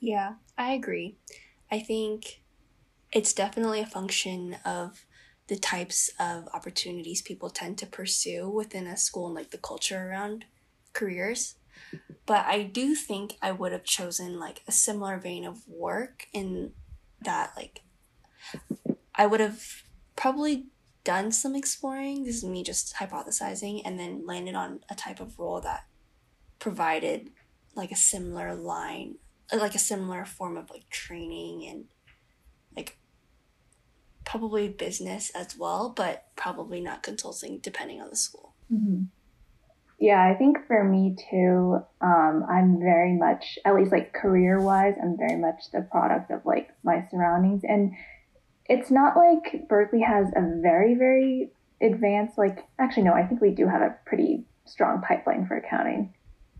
Yeah, 0.00 0.34
I 0.56 0.72
agree. 0.72 1.16
I 1.70 1.80
think 1.80 2.40
it's 3.12 3.32
definitely 3.32 3.80
a 3.80 3.86
function 3.86 4.56
of 4.64 5.04
the 5.50 5.56
types 5.56 6.12
of 6.20 6.48
opportunities 6.54 7.20
people 7.20 7.50
tend 7.50 7.76
to 7.76 7.84
pursue 7.84 8.48
within 8.48 8.86
a 8.86 8.96
school 8.96 9.26
and 9.26 9.34
like 9.34 9.50
the 9.50 9.58
culture 9.58 10.08
around 10.08 10.44
careers. 10.92 11.56
But 12.24 12.46
I 12.46 12.62
do 12.62 12.94
think 12.94 13.36
I 13.42 13.50
would 13.50 13.72
have 13.72 13.82
chosen 13.82 14.38
like 14.38 14.62
a 14.68 14.72
similar 14.72 15.18
vein 15.18 15.44
of 15.44 15.66
work 15.66 16.28
in 16.32 16.70
that 17.22 17.50
like 17.56 17.80
I 19.16 19.26
would 19.26 19.40
have 19.40 19.82
probably 20.14 20.66
done 21.02 21.32
some 21.32 21.56
exploring. 21.56 22.22
This 22.22 22.36
is 22.36 22.44
me 22.44 22.62
just 22.62 22.94
hypothesizing 22.94 23.82
and 23.84 23.98
then 23.98 24.24
landed 24.24 24.54
on 24.54 24.84
a 24.88 24.94
type 24.94 25.18
of 25.18 25.36
role 25.36 25.60
that 25.62 25.84
provided 26.60 27.30
like 27.74 27.90
a 27.90 27.96
similar 27.96 28.54
line 28.54 29.16
like 29.58 29.74
a 29.74 29.80
similar 29.80 30.24
form 30.24 30.56
of 30.56 30.70
like 30.70 30.88
training 30.90 31.66
and 31.68 31.86
probably 34.30 34.68
business 34.68 35.30
as 35.30 35.56
well, 35.58 35.92
but 35.96 36.26
probably 36.36 36.80
not 36.80 37.02
consulting 37.02 37.58
depending 37.58 38.00
on 38.00 38.08
the 38.10 38.16
school. 38.16 38.54
Mm-hmm. 38.72 39.04
Yeah, 39.98 40.24
I 40.24 40.34
think 40.34 40.66
for 40.68 40.84
me 40.84 41.16
too, 41.30 41.80
um, 42.00 42.46
I'm 42.48 42.78
very 42.78 43.14
much, 43.14 43.58
at 43.64 43.74
least 43.74 43.90
like 43.90 44.14
career 44.14 44.60
wise, 44.60 44.94
I'm 45.02 45.16
very 45.18 45.36
much 45.36 45.70
the 45.72 45.82
product 45.82 46.30
of 46.30 46.46
like 46.46 46.70
my 46.84 47.06
surroundings. 47.10 47.62
And 47.64 47.92
it's 48.66 48.90
not 48.90 49.16
like 49.16 49.68
Berkeley 49.68 50.00
has 50.00 50.28
a 50.36 50.60
very, 50.62 50.94
very 50.94 51.50
advanced, 51.82 52.38
like, 52.38 52.60
actually, 52.78 53.02
no, 53.02 53.12
I 53.12 53.26
think 53.26 53.40
we 53.40 53.50
do 53.50 53.66
have 53.66 53.82
a 53.82 53.96
pretty 54.06 54.44
strong 54.64 55.02
pipeline 55.02 55.46
for 55.46 55.56
accounting 55.56 56.14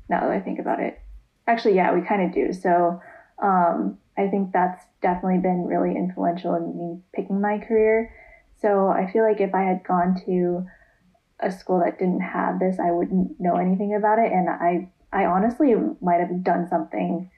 now 0.08 0.20
that 0.20 0.30
I 0.30 0.40
think 0.40 0.58
about 0.58 0.80
it. 0.80 1.00
Actually, 1.46 1.76
yeah, 1.76 1.94
we 1.94 2.02
kind 2.02 2.22
of 2.22 2.34
do. 2.34 2.52
So 2.52 3.00
um, 3.40 3.96
I 4.20 4.28
think 4.28 4.52
that's 4.52 4.84
definitely 5.00 5.38
been 5.38 5.64
really 5.64 5.96
influential 5.96 6.54
in 6.54 6.76
me 6.76 7.00
picking 7.14 7.40
my 7.40 7.58
career. 7.58 8.14
So 8.60 8.88
I 8.88 9.10
feel 9.10 9.24
like 9.24 9.40
if 9.40 9.54
I 9.54 9.62
had 9.62 9.82
gone 9.82 10.20
to 10.26 10.66
a 11.40 11.50
school 11.50 11.80
that 11.80 11.98
didn't 11.98 12.20
have 12.20 12.58
this, 12.58 12.78
I 12.78 12.90
wouldn't 12.90 13.40
know 13.40 13.56
anything 13.56 13.94
about 13.94 14.18
it. 14.18 14.30
And 14.30 14.50
I, 14.50 14.90
I 15.10 15.24
honestly 15.24 15.74
might 16.02 16.20
have 16.20 16.44
done 16.44 16.68
something 16.68 17.30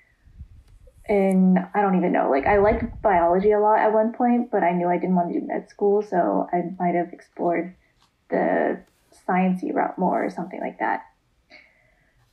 in, 1.09 1.59
I 1.73 1.81
don't 1.81 1.97
even 1.97 2.13
know, 2.13 2.29
like 2.29 2.47
I 2.47 2.59
liked 2.59 3.01
biology 3.01 3.53
a 3.53 3.61
lot 3.61 3.79
at 3.79 3.93
one 3.93 4.13
point, 4.13 4.51
but 4.51 4.65
I 4.65 4.73
knew 4.73 4.89
I 4.89 4.99
didn't 4.99 5.15
want 5.15 5.33
to 5.33 5.41
do 5.41 5.47
med 5.47 5.71
school. 5.71 6.03
So 6.03 6.49
I 6.53 6.63
might 6.81 6.97
have 6.97 7.13
explored 7.13 7.77
the 8.29 8.83
sciencey 9.29 9.73
route 9.73 9.99
more 9.99 10.25
or 10.25 10.31
something 10.31 10.61
like 10.61 10.81
that. 10.81 11.03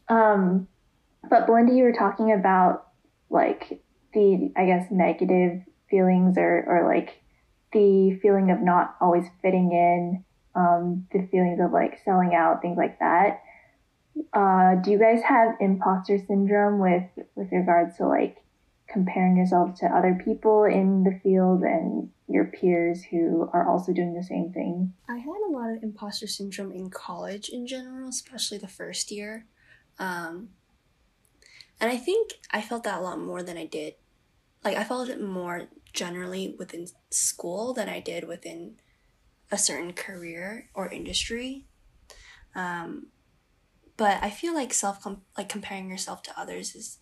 Um, 0.08 0.68
but 1.30 1.46
Belinda, 1.46 1.74
you 1.74 1.84
were 1.84 1.94
talking 1.94 2.32
about 2.32 2.88
like 3.30 3.84
the 4.14 4.52
I 4.56 4.66
guess 4.66 4.88
negative 4.92 5.62
feelings 5.90 6.38
or 6.38 6.64
or 6.68 6.88
like 6.88 7.22
the 7.74 8.18
feeling 8.22 8.52
of 8.52 8.62
not 8.62 8.96
always 9.00 9.26
fitting 9.42 9.72
in, 9.72 10.24
um, 10.56 11.08
the 11.12 11.28
feelings 11.32 11.60
of 11.60 11.72
like 11.72 12.00
selling 12.04 12.34
out, 12.34 12.62
things 12.62 12.78
like 12.78 13.00
that. 13.00 13.42
Uh, 14.34 14.76
do 14.76 14.92
you 14.92 15.00
guys 15.00 15.22
have 15.24 15.56
imposter 15.60 16.18
syndrome 16.28 16.80
with 16.80 17.26
with 17.36 17.52
regards 17.52 17.98
to 17.98 18.08
like 18.08 18.38
comparing 18.92 19.38
yourself 19.38 19.76
to 19.80 19.86
other 19.86 20.20
people 20.24 20.66
in 20.66 21.04
the 21.04 21.20
field 21.22 21.62
and 21.62 22.10
your 22.28 22.46
peers 22.46 23.04
who 23.04 23.50
are 23.54 23.68
also 23.68 23.94
doing 23.94 24.14
the 24.14 24.24
same 24.24 24.52
thing? 24.52 24.94
I 25.08 25.18
had 25.18 25.28
a 25.48 25.52
lot 25.52 25.70
of 25.70 25.84
imposter 25.84 26.28
syndrome 26.28 26.72
in 26.72 26.90
college 26.90 27.50
in 27.50 27.68
general, 27.68 28.10
especially 28.10 28.58
the 28.58 28.68
first 28.68 29.12
year. 29.12 29.46
Um, 30.00 30.50
and 31.80 31.90
I 31.90 31.98
think 31.98 32.34
I 32.52 32.62
felt 32.62 32.84
that 32.84 33.00
a 33.00 33.02
lot 33.02 33.20
more 33.20 33.44
than 33.44 33.58
I 33.58 33.66
did. 33.66 33.96
Like, 34.64 34.78
I 34.78 34.84
felt 34.84 35.10
it 35.10 35.22
more 35.22 35.68
generally 35.94 36.56
within 36.58 36.88
school 37.10 37.74
than 37.74 37.90
I 37.90 38.00
did 38.00 38.28
within 38.28 38.76
a 39.52 39.58
certain 39.58 39.94
career 39.94 40.70
or 40.74 40.90
industry. 40.90 41.66
Um, 42.56 43.08
but 43.98 44.24
I 44.24 44.30
feel 44.30 44.54
like 44.54 44.74
self 44.74 45.06
like 45.38 45.50
comparing 45.50 45.90
yourself 45.90 46.24
to 46.24 46.40
others 46.40 46.76
is 46.76 47.00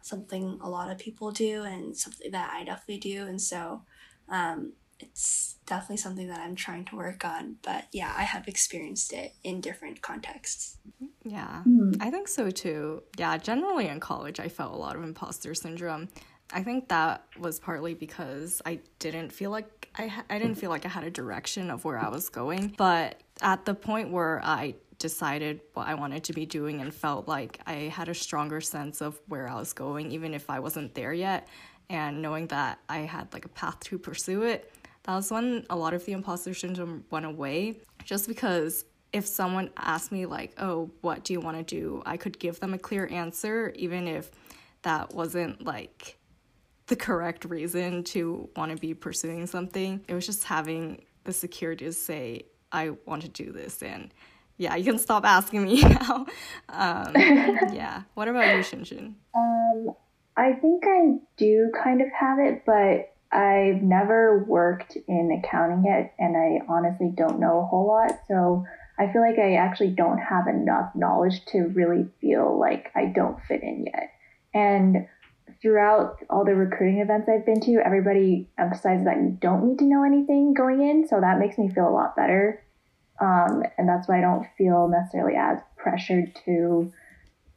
something 0.00 0.58
a 0.62 0.70
lot 0.70 0.90
of 0.90 0.98
people 0.98 1.30
do 1.30 1.62
and 1.62 1.96
something 1.96 2.30
that 2.30 2.52
I 2.52 2.64
definitely 2.64 2.98
do. 2.98 3.26
And 3.26 3.40
so 3.40 3.82
um, 4.28 4.74
it's 5.00 5.56
definitely 5.66 5.98
something 5.98 6.28
that 6.28 6.40
I'm 6.40 6.54
trying 6.54 6.84
to 6.86 6.96
work 6.96 7.24
on. 7.24 7.56
But 7.62 7.86
yeah, 7.92 8.14
I 8.16 8.22
have 8.22 8.48
experienced 8.48 9.12
it 9.12 9.32
in 9.42 9.60
different 9.60 10.00
contexts. 10.00 10.78
Yeah, 11.24 11.62
mm. 11.66 11.96
I 12.00 12.10
think 12.10 12.28
so 12.28 12.50
too. 12.50 13.02
Yeah, 13.16 13.36
generally 13.36 13.88
in 13.88 14.00
college, 14.00 14.40
I 14.40 14.48
felt 14.48 14.74
a 14.74 14.78
lot 14.78 14.96
of 14.96 15.02
imposter 15.02 15.54
syndrome. 15.54 16.08
I 16.50 16.62
think 16.62 16.88
that 16.88 17.24
was 17.38 17.60
partly 17.60 17.94
because 17.94 18.62
I 18.64 18.80
didn't 18.98 19.32
feel 19.32 19.50
like 19.50 19.90
I 19.96 20.12
I 20.30 20.38
didn't 20.38 20.56
feel 20.56 20.70
like 20.70 20.86
I 20.86 20.88
had 20.88 21.04
a 21.04 21.10
direction 21.10 21.70
of 21.70 21.84
where 21.84 21.98
I 21.98 22.08
was 22.08 22.28
going. 22.28 22.74
But 22.76 23.20
at 23.42 23.64
the 23.64 23.74
point 23.74 24.10
where 24.10 24.40
I 24.42 24.74
decided 24.98 25.60
what 25.74 25.86
I 25.86 25.94
wanted 25.94 26.24
to 26.24 26.32
be 26.32 26.46
doing 26.46 26.80
and 26.80 26.92
felt 26.92 27.28
like 27.28 27.60
I 27.66 27.74
had 27.74 28.08
a 28.08 28.14
stronger 28.14 28.60
sense 28.60 29.00
of 29.00 29.20
where 29.28 29.48
I 29.48 29.54
was 29.54 29.72
going, 29.72 30.10
even 30.12 30.34
if 30.34 30.50
I 30.50 30.58
wasn't 30.58 30.94
there 30.94 31.12
yet, 31.12 31.48
and 31.88 32.20
knowing 32.20 32.48
that 32.48 32.80
I 32.88 33.00
had 33.00 33.32
like 33.32 33.44
a 33.44 33.48
path 33.50 33.78
to 33.80 33.98
pursue 33.98 34.42
it, 34.42 34.72
that 35.04 35.14
was 35.14 35.30
when 35.30 35.64
a 35.70 35.76
lot 35.76 35.94
of 35.94 36.04
the 36.04 36.12
imposter 36.12 36.54
syndrome 36.54 37.04
went 37.10 37.26
away. 37.26 37.80
Just 38.04 38.26
because 38.26 38.84
if 39.12 39.26
someone 39.26 39.70
asked 39.76 40.12
me, 40.12 40.26
like, 40.26 40.52
oh, 40.58 40.90
what 41.00 41.24
do 41.24 41.32
you 41.32 41.40
want 41.40 41.56
to 41.56 41.62
do? 41.62 42.02
I 42.04 42.16
could 42.16 42.38
give 42.38 42.60
them 42.60 42.74
a 42.74 42.78
clear 42.78 43.08
answer, 43.10 43.72
even 43.76 44.06
if 44.06 44.30
that 44.82 45.14
wasn't 45.14 45.64
like 45.64 46.17
the 46.88 46.96
correct 46.96 47.44
reason 47.44 48.02
to 48.02 48.48
want 48.56 48.72
to 48.72 48.78
be 48.78 48.94
pursuing 48.94 49.46
something. 49.46 50.04
It 50.08 50.14
was 50.14 50.26
just 50.26 50.44
having 50.44 51.04
the 51.24 51.32
security 51.32 51.84
to 51.84 51.92
say, 51.92 52.46
I 52.72 52.90
want 53.06 53.22
to 53.22 53.28
do 53.28 53.52
this. 53.52 53.82
And 53.82 54.12
yeah, 54.56 54.74
you 54.74 54.84
can 54.84 54.98
stop 54.98 55.24
asking 55.24 55.64
me 55.64 55.82
now. 55.82 56.26
Um, 56.68 57.12
yeah. 57.72 58.02
What 58.14 58.28
about 58.28 58.46
you, 58.54 58.62
Shinshin? 58.62 59.14
Um, 59.34 59.94
I 60.36 60.52
think 60.54 60.84
I 60.86 61.18
do 61.36 61.70
kind 61.82 62.00
of 62.00 62.08
have 62.18 62.38
it, 62.38 62.64
but 62.64 63.14
I've 63.30 63.82
never 63.82 64.44
worked 64.44 64.96
in 65.06 65.42
accounting 65.42 65.84
yet, 65.84 66.14
and 66.18 66.36
I 66.36 66.60
honestly 66.68 67.12
don't 67.14 67.40
know 67.40 67.60
a 67.60 67.66
whole 67.66 67.86
lot. 67.86 68.12
So 68.26 68.64
I 68.98 69.12
feel 69.12 69.20
like 69.20 69.38
I 69.38 69.56
actually 69.56 69.90
don't 69.90 70.18
have 70.18 70.46
enough 70.46 70.92
knowledge 70.94 71.44
to 71.48 71.68
really 71.74 72.06
feel 72.20 72.58
like 72.58 72.90
I 72.94 73.06
don't 73.06 73.40
fit 73.42 73.62
in 73.62 73.86
yet. 73.86 74.10
And 74.54 75.06
throughout 75.60 76.18
all 76.30 76.44
the 76.44 76.54
recruiting 76.54 77.00
events 77.00 77.28
I've 77.28 77.46
been 77.46 77.60
to, 77.62 77.80
everybody 77.84 78.48
emphasizes 78.58 79.04
that 79.04 79.16
you 79.16 79.36
don't 79.40 79.68
need 79.68 79.78
to 79.78 79.84
know 79.84 80.04
anything 80.04 80.54
going 80.54 80.82
in. 80.82 81.06
So 81.08 81.20
that 81.20 81.38
makes 81.38 81.58
me 81.58 81.68
feel 81.68 81.88
a 81.88 81.90
lot 81.90 82.16
better. 82.16 82.62
Um, 83.20 83.62
and 83.76 83.88
that's 83.88 84.08
why 84.08 84.18
I 84.18 84.20
don't 84.20 84.46
feel 84.56 84.88
necessarily 84.88 85.36
as 85.36 85.58
pressured 85.76 86.38
to 86.44 86.92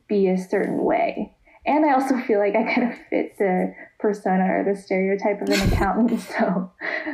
be 0.07 0.27
a 0.27 0.37
certain 0.37 0.83
way. 0.83 1.35
And 1.65 1.85
I 1.85 1.93
also 1.93 2.17
feel 2.27 2.39
like 2.39 2.55
I 2.55 2.63
kind 2.63 2.91
of 2.91 2.97
fit 3.09 3.37
the 3.37 3.73
persona 3.99 4.43
or 4.45 4.63
the 4.63 4.79
stereotype 4.79 5.41
of 5.41 5.49
an 5.49 5.61
accountant. 5.73 6.21
so, 6.21 6.71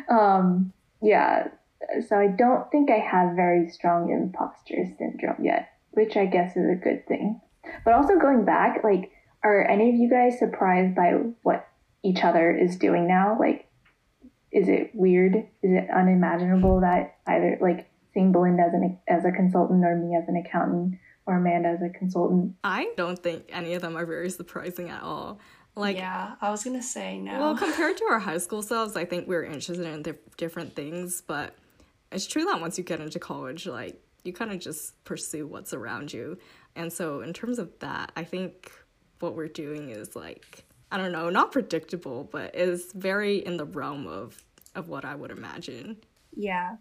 um, 0.10 0.74
yeah, 1.02 1.50
so 2.08 2.18
I 2.18 2.28
don't 2.28 2.70
think 2.72 2.90
I 2.90 3.00
have 3.00 3.36
very 3.36 3.70
strong 3.70 4.12
imposter 4.12 4.84
syndrome 4.98 5.44
yet, 5.44 5.70
which 5.92 6.18
I 6.18 6.26
guess 6.26 6.56
is 6.56 6.70
a 6.70 6.76
good 6.76 7.08
thing. 7.08 7.42
But 7.84 7.94
also 7.94 8.18
going 8.18 8.46
back, 8.46 8.84
like, 8.84 9.12
are 9.48 9.64
any 9.64 9.90
of 9.90 9.96
you 9.96 10.10
guys 10.10 10.40
surprised 10.40 10.96
by 10.96 11.12
what 11.44 11.68
each 12.04 12.24
other 12.24 12.56
is 12.56 12.78
doing 12.78 13.08
now? 13.08 13.38
Like, 13.40 13.68
is 14.52 14.68
it 14.68 14.92
weird? 14.94 15.36
Is 15.36 15.72
it 15.72 15.90
unimaginable 15.94 16.82
that 16.82 17.18
either 17.28 17.58
like 17.62 17.90
seeing 18.14 18.32
Belinda 18.32 18.64
as 18.64 18.74
an 18.74 19.00
as 19.08 19.26
a 19.26 19.32
consultant 19.32 19.84
or 19.84 19.96
me 19.96 20.16
as 20.16 20.28
an 20.28 20.36
accountant 20.38 21.00
or 21.26 21.38
Amanda 21.38 21.70
as 21.70 21.82
a 21.82 21.90
consultant? 21.90 22.56
I 22.64 22.92
don't 22.96 23.22
think 23.22 23.46
any 23.50 23.74
of 23.74 23.82
them 23.82 23.98
are 23.98 24.06
very 24.06 24.30
surprising 24.30 24.90
at 24.90 25.04
all. 25.04 25.40
Like, 25.76 25.98
yeah, 25.98 26.36
I 26.42 26.50
was 26.50 26.64
gonna 26.64 26.82
say 26.82 27.20
no. 27.20 27.40
Well, 27.40 27.58
compared 27.58 27.98
to 27.98 28.06
our 28.06 28.20
high 28.20 28.40
school 28.40 28.62
selves, 28.62 28.96
I 28.96 29.06
think 29.06 29.28
we 29.28 29.36
are 29.36 29.44
interested 29.44 29.86
in 29.86 30.18
different 30.38 30.76
things, 30.76 31.22
but 31.22 31.56
it's 32.12 32.26
true 32.26 32.46
that 32.46 32.60
once 32.60 32.78
you 32.78 32.84
get 32.84 33.00
into 33.00 33.20
college, 33.20 33.68
like 33.68 34.02
you 34.24 34.34
kind 34.34 34.52
of 34.52 34.60
just 34.60 35.04
pursue 35.04 35.46
what's 35.46 35.74
around 35.74 36.14
you. 36.14 36.38
And 36.76 36.92
so, 36.92 37.22
in 37.22 37.34
terms 37.34 37.60
of 37.60 37.78
that, 37.80 38.12
I 38.16 38.24
think 38.24 38.72
what 39.20 39.36
we're 39.36 39.48
doing 39.48 39.90
is 39.90 40.16
like 40.16 40.64
I 40.92 40.98
don't 40.98 41.12
know, 41.12 41.30
not 41.30 41.52
predictable, 41.52 42.24
but 42.32 42.56
is 42.56 42.94
very 42.94 43.46
in 43.46 43.58
the 43.58 43.66
realm 43.66 44.08
of 44.08 44.42
of 44.76 44.90
what 44.90 45.06
I 45.06 45.16
would 45.16 45.32
imagine. 45.32 45.98
Yeah. 46.36 46.78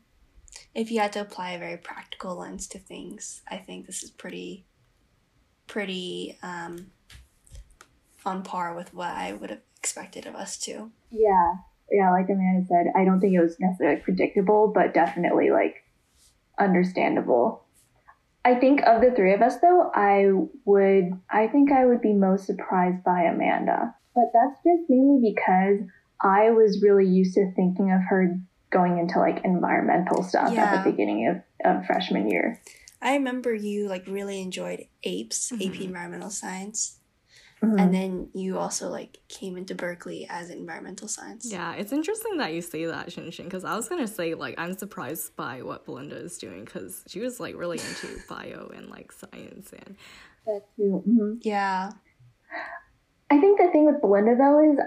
If 0.74 0.90
you 0.90 1.00
had 1.00 1.12
to 1.14 1.20
apply 1.20 1.52
a 1.52 1.58
very 1.58 1.76
practical 1.76 2.36
lens 2.36 2.66
to 2.68 2.78
things, 2.78 3.42
I 3.48 3.56
think 3.56 3.86
this 3.86 4.02
is 4.02 4.10
pretty 4.10 4.64
pretty 5.66 6.38
um 6.42 6.90
on 8.24 8.42
par 8.42 8.74
with 8.74 8.92
what 8.92 9.10
I 9.10 9.32
would 9.32 9.50
have 9.50 9.62
expected 9.78 10.26
of 10.26 10.34
us 10.34 10.58
too. 10.58 10.90
Yeah. 11.10 11.54
Yeah, 11.90 12.10
like 12.10 12.28
Amanda 12.28 12.66
said, 12.66 12.86
I 12.96 13.04
don't 13.04 13.20
think 13.20 13.34
it 13.34 13.40
was 13.40 13.60
necessarily 13.60 14.00
predictable, 14.00 14.72
but 14.74 14.92
definitely 14.92 15.50
like 15.50 15.84
understandable. 16.58 17.65
I 18.46 18.54
think 18.54 18.80
of 18.82 19.00
the 19.00 19.10
three 19.10 19.34
of 19.34 19.42
us 19.42 19.58
though, 19.58 19.90
I 19.92 20.30
would 20.64 21.20
I 21.28 21.48
think 21.48 21.72
I 21.72 21.84
would 21.84 22.00
be 22.00 22.12
most 22.12 22.46
surprised 22.46 23.02
by 23.02 23.22
Amanda. 23.22 23.92
But 24.14 24.30
that's 24.32 24.56
just 24.64 24.88
mainly 24.88 25.34
because 25.34 25.80
I 26.20 26.50
was 26.50 26.80
really 26.80 27.06
used 27.06 27.34
to 27.34 27.50
thinking 27.56 27.90
of 27.90 28.02
her 28.08 28.38
going 28.70 28.98
into 28.98 29.18
like 29.18 29.44
environmental 29.44 30.22
stuff 30.22 30.52
yeah. 30.52 30.62
at 30.62 30.84
the 30.84 30.90
beginning 30.92 31.26
of, 31.26 31.78
of 31.78 31.86
freshman 31.86 32.30
year. 32.30 32.62
I 33.02 33.14
remember 33.14 33.52
you 33.52 33.88
like 33.88 34.06
really 34.06 34.40
enjoyed 34.40 34.86
APES, 35.02 35.50
mm-hmm. 35.52 35.68
AP 35.68 35.80
Environmental 35.80 36.30
Science. 36.30 37.00
Mm-hmm. 37.62 37.78
And 37.78 37.94
then 37.94 38.28
you 38.34 38.58
also 38.58 38.88
like 38.88 39.18
came 39.28 39.56
into 39.56 39.74
Berkeley 39.74 40.26
as 40.28 40.50
environmental 40.50 41.08
science. 41.08 41.50
Yeah, 41.50 41.72
it's 41.72 41.90
interesting 41.90 42.36
that 42.36 42.52
you 42.52 42.60
say 42.60 42.84
that, 42.84 43.08
Shinshin, 43.08 43.44
because 43.44 43.64
I 43.64 43.74
was 43.74 43.88
gonna 43.88 44.06
say 44.06 44.34
like 44.34 44.56
I'm 44.58 44.76
surprised 44.76 45.34
by 45.36 45.62
what 45.62 45.86
Belinda 45.86 46.16
is 46.16 46.36
doing 46.36 46.64
because 46.64 47.02
she 47.06 47.20
was 47.20 47.40
like 47.40 47.56
really 47.56 47.78
into 47.78 48.18
bio 48.28 48.70
and 48.74 48.90
like 48.90 49.10
science 49.10 49.72
and 49.72 49.96
that 50.46 50.62
too. 50.76 51.02
Mm-hmm. 51.06 51.32
Yeah. 51.42 51.90
I 53.30 53.40
think 53.40 53.58
the 53.58 53.68
thing 53.72 53.86
with 53.86 54.00
Belinda 54.00 54.36
though 54.36 54.72
is 54.72 54.78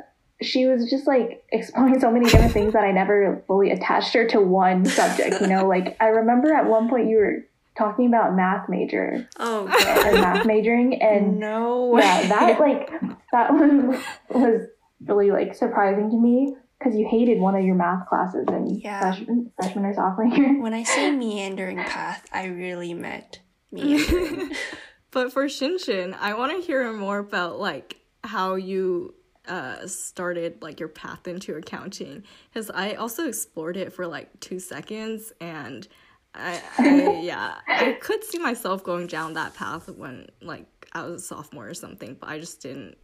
she 0.41 0.65
was 0.67 0.89
just 0.89 1.07
like 1.07 1.43
exploring 1.51 1.99
so 1.99 2.11
many 2.11 2.25
different 2.25 2.53
things 2.53 2.73
that 2.73 2.83
I 2.83 2.91
never 2.91 3.43
fully 3.47 3.71
attached 3.71 4.13
her 4.13 4.27
to 4.27 4.41
one 4.41 4.85
subject. 4.85 5.41
You 5.41 5.47
know, 5.47 5.67
like 5.67 5.97
I 5.99 6.07
remember 6.07 6.53
at 6.53 6.67
one 6.67 6.89
point 6.89 7.09
you 7.09 7.17
were 7.17 7.45
talking 7.79 8.05
about 8.05 8.35
math 8.35 8.69
major. 8.69 9.27
Oh, 9.39 9.65
God. 9.65 10.13
math 10.13 10.45
majoring, 10.45 11.01
and 11.01 11.39
no, 11.39 11.97
yeah, 11.97 12.27
that 12.27 12.59
like 12.59 12.91
that 13.31 13.51
one 13.51 13.99
was 14.29 14.67
really 15.05 15.31
like 15.31 15.55
surprising 15.55 16.11
to 16.11 16.17
me 16.17 16.55
because 16.77 16.95
you 16.95 17.07
hated 17.09 17.39
one 17.39 17.55
of 17.55 17.63
your 17.63 17.75
math 17.75 18.07
classes 18.07 18.45
in 18.49 18.79
yeah. 18.79 18.99
freshman, 19.01 19.51
freshman 19.55 19.85
or 19.85 19.93
sophomore 19.93 20.27
year. 20.27 20.61
When 20.61 20.73
I 20.73 20.83
say 20.83 21.11
meandering 21.11 21.77
path, 21.77 22.25
I 22.31 22.45
really 22.45 22.93
meant 22.93 23.41
meandering. 23.71 24.51
but 25.11 25.33
for 25.33 25.45
Shinshin, 25.45 26.15
I 26.19 26.33
want 26.35 26.51
to 26.51 26.65
hear 26.65 26.91
more 26.93 27.19
about 27.19 27.59
like 27.59 27.97
how 28.23 28.55
you 28.55 29.15
uh, 29.47 29.87
started 29.87 30.61
like 30.61 30.79
your 30.79 30.89
path 30.89 31.27
into 31.27 31.55
accounting 31.55 32.23
because 32.51 32.69
I 32.69 32.93
also 32.93 33.27
explored 33.27 33.77
it 33.77 33.91
for 33.91 34.05
like 34.05 34.39
two 34.39 34.59
seconds 34.59 35.33
and 35.41 35.87
I, 36.33 36.61
I 36.77 37.19
yeah, 37.21 37.55
I 37.67 37.93
could 37.93 38.23
see 38.23 38.39
myself 38.39 38.83
going 38.83 39.07
down 39.07 39.33
that 39.33 39.55
path 39.55 39.89
when 39.89 40.27
like 40.41 40.67
I 40.93 41.03
was 41.03 41.23
a 41.23 41.25
sophomore 41.25 41.67
or 41.67 41.73
something, 41.73 42.17
but 42.19 42.29
I 42.29 42.39
just 42.39 42.61
didn't 42.61 42.97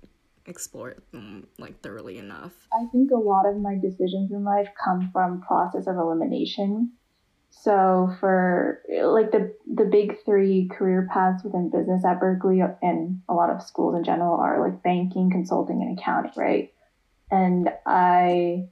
explore 0.46 0.92
it 0.92 1.04
um, 1.14 1.48
like 1.58 1.82
thoroughly 1.82 2.18
enough. 2.18 2.54
I 2.74 2.86
think 2.92 3.12
a 3.12 3.16
lot 3.16 3.46
of 3.46 3.58
my 3.58 3.76
decisions 3.76 4.32
in 4.32 4.44
life 4.44 4.68
come 4.84 5.10
from 5.12 5.42
process 5.42 5.88
of 5.88 5.96
elimination. 5.96 6.92
So 7.50 8.10
for 8.20 8.82
like 8.90 9.32
the 9.32 9.56
the 9.74 9.86
big 9.86 10.24
three 10.26 10.68
career 10.68 11.08
paths 11.12 11.44
within 11.44 11.72
business 11.72 12.04
at 12.06 12.20
Berkeley 12.20 12.62
and 12.82 13.22
a 13.30 13.34
lot 13.34 13.50
of 13.50 13.62
schools 13.64 13.96
in 13.96 14.04
general 14.04 14.38
are 14.38 14.62
like 14.62 14.84
banking, 14.84 15.32
consulting, 15.32 15.82
and 15.82 15.98
accounting, 15.98 16.34
right? 16.36 16.74
And 17.32 17.70
I 17.86 18.68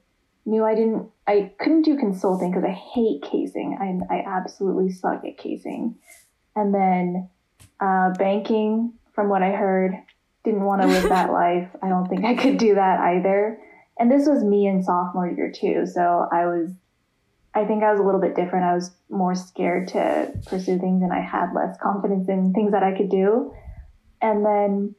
knew 0.46 0.64
I 0.64 0.74
didn't, 0.74 1.08
I 1.26 1.52
couldn't 1.58 1.82
do 1.82 1.96
consulting 1.96 2.50
because 2.50 2.64
I 2.64 2.72
hate 2.72 3.22
casing. 3.22 3.78
I, 3.80 4.14
I 4.14 4.24
absolutely 4.26 4.90
suck 4.90 5.24
at 5.24 5.38
casing. 5.38 5.96
And 6.54 6.74
then 6.74 7.30
uh, 7.80 8.10
banking, 8.18 8.94
from 9.14 9.28
what 9.28 9.42
I 9.42 9.52
heard, 9.52 9.94
didn't 10.44 10.64
want 10.64 10.82
to 10.82 10.88
live 10.94 11.04
that 11.04 11.32
life. 11.32 11.68
I 11.82 11.88
don't 11.88 12.08
think 12.08 12.24
I 12.24 12.34
could 12.34 12.58
do 12.58 12.74
that 12.74 13.00
either. 13.00 13.58
And 13.98 14.10
this 14.10 14.26
was 14.26 14.44
me 14.44 14.66
in 14.66 14.82
sophomore 14.82 15.30
year 15.30 15.50
too. 15.50 15.86
So 15.86 16.28
I 16.30 16.46
was, 16.46 16.72
I 17.54 17.64
think 17.64 17.82
I 17.82 17.90
was 17.90 18.00
a 18.00 18.02
little 18.02 18.20
bit 18.20 18.34
different. 18.34 18.66
I 18.66 18.74
was 18.74 18.90
more 19.08 19.34
scared 19.34 19.88
to 19.88 20.32
pursue 20.46 20.78
things 20.78 21.02
and 21.02 21.12
I 21.12 21.20
had 21.20 21.54
less 21.54 21.76
confidence 21.80 22.28
in 22.28 22.52
things 22.52 22.72
that 22.72 22.82
I 22.82 22.96
could 22.96 23.08
do. 23.08 23.54
And 24.20 24.44
then 24.44 24.94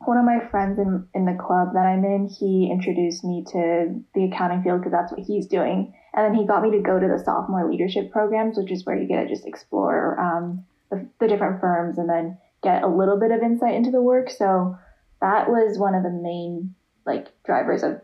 one 0.00 0.16
of 0.16 0.24
my 0.24 0.38
friends 0.50 0.78
in, 0.78 1.06
in 1.14 1.24
the 1.24 1.36
club 1.40 1.72
that 1.74 1.84
I'm 1.84 2.04
in, 2.04 2.28
he 2.28 2.70
introduced 2.70 3.24
me 3.24 3.44
to 3.52 4.00
the 4.14 4.24
accounting 4.24 4.62
field 4.62 4.80
because 4.80 4.92
that's 4.92 5.10
what 5.12 5.26
he's 5.26 5.46
doing. 5.46 5.92
And 6.14 6.24
then 6.24 6.34
he 6.34 6.46
got 6.46 6.62
me 6.62 6.70
to 6.70 6.80
go 6.80 6.98
to 6.98 7.06
the 7.08 7.22
sophomore 7.22 7.70
leadership 7.70 8.12
programs, 8.12 8.56
which 8.56 8.70
is 8.70 8.86
where 8.86 8.96
you 8.96 9.08
get 9.08 9.22
to 9.22 9.28
just 9.28 9.46
explore 9.46 10.18
um, 10.20 10.64
the, 10.90 11.08
the 11.20 11.28
different 11.28 11.60
firms 11.60 11.98
and 11.98 12.08
then 12.08 12.38
get 12.62 12.82
a 12.82 12.88
little 12.88 13.18
bit 13.18 13.32
of 13.32 13.42
insight 13.42 13.74
into 13.74 13.90
the 13.90 14.00
work. 14.00 14.30
So 14.30 14.76
that 15.20 15.48
was 15.48 15.78
one 15.78 15.94
of 15.94 16.04
the 16.04 16.10
main 16.10 16.74
like 17.04 17.28
drivers 17.44 17.82
of 17.82 18.00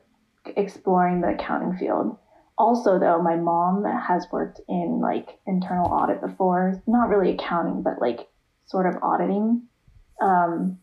exploring 0.57 1.20
the 1.20 1.35
accounting 1.35 1.76
field. 1.78 2.18
Also, 2.57 2.98
though, 2.98 3.20
my 3.20 3.37
mom 3.37 3.85
has 3.85 4.26
worked 4.33 4.61
in 4.68 5.00
like 5.00 5.38
internal 5.46 5.92
audit 5.92 6.20
before, 6.20 6.83
not 6.87 7.09
really 7.09 7.35
accounting, 7.35 7.83
but 7.83 8.00
like 8.00 8.28
sort 8.66 8.87
of 8.87 9.02
auditing. 9.02 9.62
Um, 10.20 10.78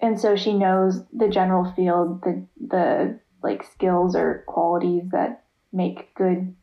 and 0.00 0.18
so 0.18 0.36
she 0.36 0.52
knows 0.52 1.02
the 1.12 1.28
general 1.28 1.72
field, 1.72 2.22
the 2.22 2.46
the 2.60 3.20
like 3.42 3.64
skills 3.64 4.14
or 4.14 4.44
qualities 4.46 5.04
that 5.12 5.44
make 5.72 6.14
good 6.14 6.54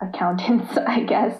accountants, 0.00 0.76
I 0.86 1.00
guess. 1.04 1.38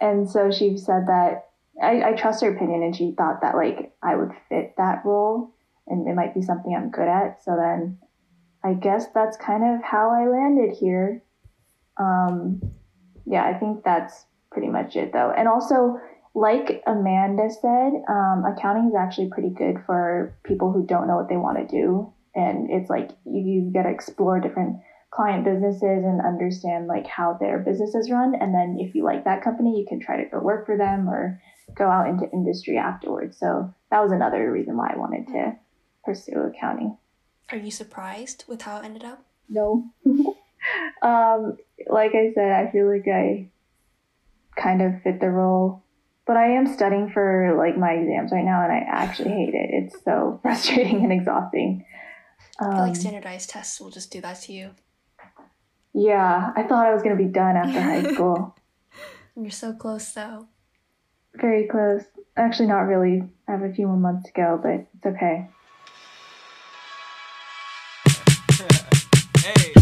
And 0.00 0.28
so 0.28 0.50
she 0.50 0.76
said 0.76 1.06
that 1.08 1.48
I, 1.82 2.10
I 2.10 2.12
trust 2.12 2.42
her 2.42 2.54
opinion, 2.54 2.82
and 2.82 2.94
she 2.94 3.12
thought 3.16 3.40
that 3.42 3.56
like 3.56 3.92
I 4.02 4.16
would 4.16 4.32
fit 4.48 4.74
that 4.76 5.02
role, 5.04 5.52
and 5.86 6.08
it 6.08 6.14
might 6.14 6.34
be 6.34 6.42
something 6.42 6.74
I'm 6.74 6.90
good 6.90 7.08
at. 7.08 7.42
So 7.44 7.56
then, 7.56 7.98
I 8.62 8.74
guess 8.74 9.06
that's 9.14 9.36
kind 9.36 9.64
of 9.64 9.82
how 9.82 10.10
I 10.10 10.28
landed 10.28 10.76
here. 10.76 11.22
Um, 11.96 12.60
yeah, 13.26 13.44
I 13.44 13.54
think 13.54 13.84
that's 13.84 14.26
pretty 14.50 14.68
much 14.68 14.96
it 14.96 15.12
though. 15.12 15.32
And 15.36 15.48
also, 15.48 15.98
like 16.34 16.82
Amanda 16.86 17.48
said, 17.50 17.92
um, 18.08 18.44
accounting 18.44 18.88
is 18.88 18.94
actually 18.94 19.30
pretty 19.30 19.50
good 19.50 19.76
for 19.84 20.34
people 20.44 20.72
who 20.72 20.86
don't 20.86 21.08
know 21.08 21.16
what 21.16 21.28
they 21.28 21.36
want 21.36 21.58
to 21.58 21.66
do. 21.66 22.12
And 22.34 22.70
it's 22.70 22.88
like 22.88 23.10
you, 23.24 23.40
you 23.40 23.70
get 23.72 23.82
to 23.82 23.90
explore 23.90 24.40
different 24.40 24.80
client 25.10 25.44
businesses 25.44 25.82
and 25.82 26.20
understand 26.24 26.86
like 26.86 27.06
how 27.06 27.36
their 27.40 27.58
businesses 27.58 28.10
run. 28.10 28.34
And 28.40 28.54
then 28.54 28.76
if 28.78 28.94
you 28.94 29.02
like 29.02 29.24
that 29.24 29.42
company, 29.42 29.78
you 29.78 29.86
can 29.88 30.00
try 30.00 30.22
to 30.22 30.30
go 30.30 30.38
work 30.38 30.66
for 30.66 30.76
them 30.76 31.08
or 31.08 31.40
go 31.74 31.88
out 31.88 32.08
into 32.08 32.30
industry 32.32 32.78
afterwards. 32.78 33.36
So 33.38 33.74
that 33.90 34.02
was 34.02 34.12
another 34.12 34.50
reason 34.52 34.76
why 34.76 34.92
I 34.94 34.98
wanted 34.98 35.26
to 35.28 35.56
pursue 36.04 36.52
accounting. 36.54 36.96
Are 37.50 37.58
you 37.58 37.72
surprised 37.72 38.44
with 38.46 38.62
how 38.62 38.78
it 38.78 38.84
ended 38.84 39.02
up? 39.02 39.24
No. 39.48 39.90
um, 41.02 41.56
like 41.88 42.14
I 42.14 42.32
said, 42.34 42.52
I 42.52 42.70
feel 42.70 42.88
like 42.88 43.08
I 43.08 43.50
kind 44.56 44.80
of 44.80 45.02
fit 45.02 45.20
the 45.20 45.30
role 45.30 45.82
but 46.26 46.36
I 46.36 46.48
am 46.48 46.66
studying 46.66 47.10
for 47.10 47.54
like 47.56 47.76
my 47.78 47.92
exams 47.92 48.32
right 48.32 48.44
now, 48.44 48.62
and 48.62 48.72
I 48.72 48.84
actually 48.88 49.30
hate 49.30 49.54
it. 49.54 49.70
It's 49.72 50.04
so 50.04 50.38
frustrating 50.42 51.02
and 51.04 51.12
exhausting. 51.12 51.84
Um, 52.60 52.76
like 52.76 52.96
standardized 52.96 53.50
tests 53.50 53.80
will 53.80 53.90
just 53.90 54.10
do 54.10 54.20
that 54.20 54.40
to 54.42 54.52
you. 54.52 54.70
Yeah, 55.92 56.52
I 56.56 56.62
thought 56.62 56.86
I 56.86 56.94
was 56.94 57.02
gonna 57.02 57.16
be 57.16 57.24
done 57.24 57.56
after 57.56 57.80
high 57.80 58.12
school. 58.14 58.56
You're 59.36 59.50
so 59.50 59.72
close, 59.72 60.12
though. 60.12 60.48
Very 61.34 61.66
close. 61.66 62.02
Actually, 62.36 62.68
not 62.68 62.80
really. 62.80 63.22
I 63.48 63.52
have 63.52 63.62
a 63.62 63.72
few 63.72 63.86
more 63.86 63.96
months 63.96 64.26
to 64.26 64.32
go, 64.32 64.60
but 64.62 64.86
it's 64.94 65.06
okay. 65.06 65.48
hey. 69.44 69.79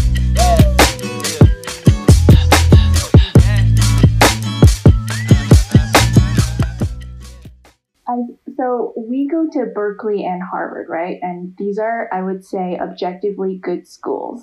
So 8.89 9.01
we 9.01 9.27
go 9.27 9.47
to 9.51 9.65
Berkeley 9.67 10.25
and 10.25 10.41
Harvard, 10.41 10.87
right? 10.89 11.19
And 11.21 11.55
these 11.57 11.77
are, 11.77 12.09
I 12.11 12.21
would 12.21 12.45
say, 12.45 12.77
objectively 12.79 13.57
good 13.57 13.87
schools. 13.87 14.41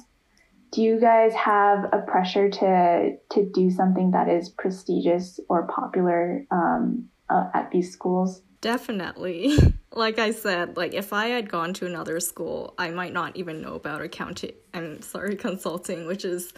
Do 0.73 0.83
you 0.83 1.01
guys 1.01 1.33
have 1.35 1.85
a 1.93 2.03
pressure 2.07 2.51
to 2.51 3.17
to 3.31 3.51
do 3.55 3.71
something 3.71 4.11
that 4.11 4.29
is 4.29 4.51
prestigious 4.51 5.41
or 5.49 5.67
popular 5.69 6.45
um, 6.51 7.09
uh, 7.31 7.49
at 7.55 7.71
these 7.71 7.93
schools? 7.93 8.43
Definitely. 8.61 9.57
like 9.93 10.19
I 10.19 10.33
said, 10.33 10.77
like 10.77 10.93
if 10.93 11.13
I 11.13 11.29
had 11.29 11.49
gone 11.49 11.73
to 11.75 11.87
another 11.87 12.21
school, 12.21 12.75
I 12.79 12.91
might 12.91 13.13
not 13.13 13.37
even 13.37 13.63
know 13.63 13.75
about 13.75 14.03
accounting. 14.03 14.53
I'm 14.75 15.01
sorry, 15.03 15.37
consulting, 15.49 16.07
which 16.07 16.25
is, 16.25 16.53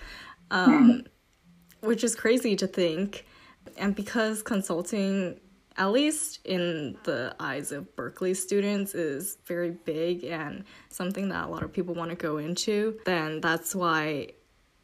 um, 0.50 1.04
which 1.80 2.02
is 2.02 2.16
crazy 2.16 2.56
to 2.56 2.66
think. 2.66 3.26
And 3.76 3.94
because 3.94 4.42
consulting 4.42 5.38
at 5.78 5.92
least 5.92 6.40
in 6.44 6.96
the 7.04 7.34
eyes 7.38 7.72
of 7.72 7.94
Berkeley 7.96 8.34
students, 8.34 8.94
is 8.94 9.38
very 9.46 9.70
big 9.70 10.24
and 10.24 10.64
something 10.90 11.28
that 11.28 11.46
a 11.46 11.48
lot 11.48 11.62
of 11.62 11.72
people 11.72 11.94
want 11.94 12.10
to 12.10 12.16
go 12.16 12.38
into, 12.38 12.98
then 13.06 13.40
that's 13.40 13.74
why, 13.74 14.28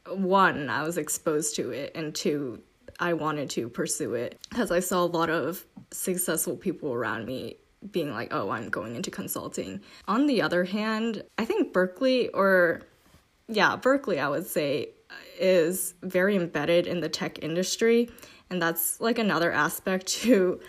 one, 0.09 0.70
I 0.70 0.85
was 0.85 0.96
exposed 0.96 1.57
to 1.57 1.70
it, 1.70 1.92
and 1.94 2.14
two, 2.14 2.62
I 3.00 3.12
wanted 3.14 3.50
to 3.50 3.68
pursue 3.68 4.14
it 4.14 4.38
because 4.48 4.70
I 4.70 4.80
saw 4.80 5.02
a 5.04 5.07
lot 5.07 5.28
of 5.28 5.66
successful 5.90 6.57
people 6.57 6.92
around 6.92 7.26
me 7.26 7.57
being 7.90 8.12
like, 8.12 8.33
oh, 8.33 8.50
I'm 8.50 8.68
going 8.68 8.94
into 8.94 9.11
consulting. 9.11 9.80
On 10.09 10.26
the 10.26 10.40
other 10.42 10.64
hand, 10.64 11.24
I 11.37 11.44
think 11.44 11.72
Berkeley, 11.72 12.28
or 12.28 12.83
yeah, 13.48 13.76
Berkeley, 13.76 14.20
I 14.20 14.28
would 14.28 14.46
say, 14.46 14.90
is 15.38 15.94
very 16.02 16.37
embedded 16.37 16.87
in 16.87 17.00
the 17.00 17.09
tech 17.09 17.42
industry. 17.42 18.11
And 18.50 18.61
that's 18.61 19.00
like 19.00 19.18
another 19.18 19.52
aspect 19.52 20.07
to 20.22 20.61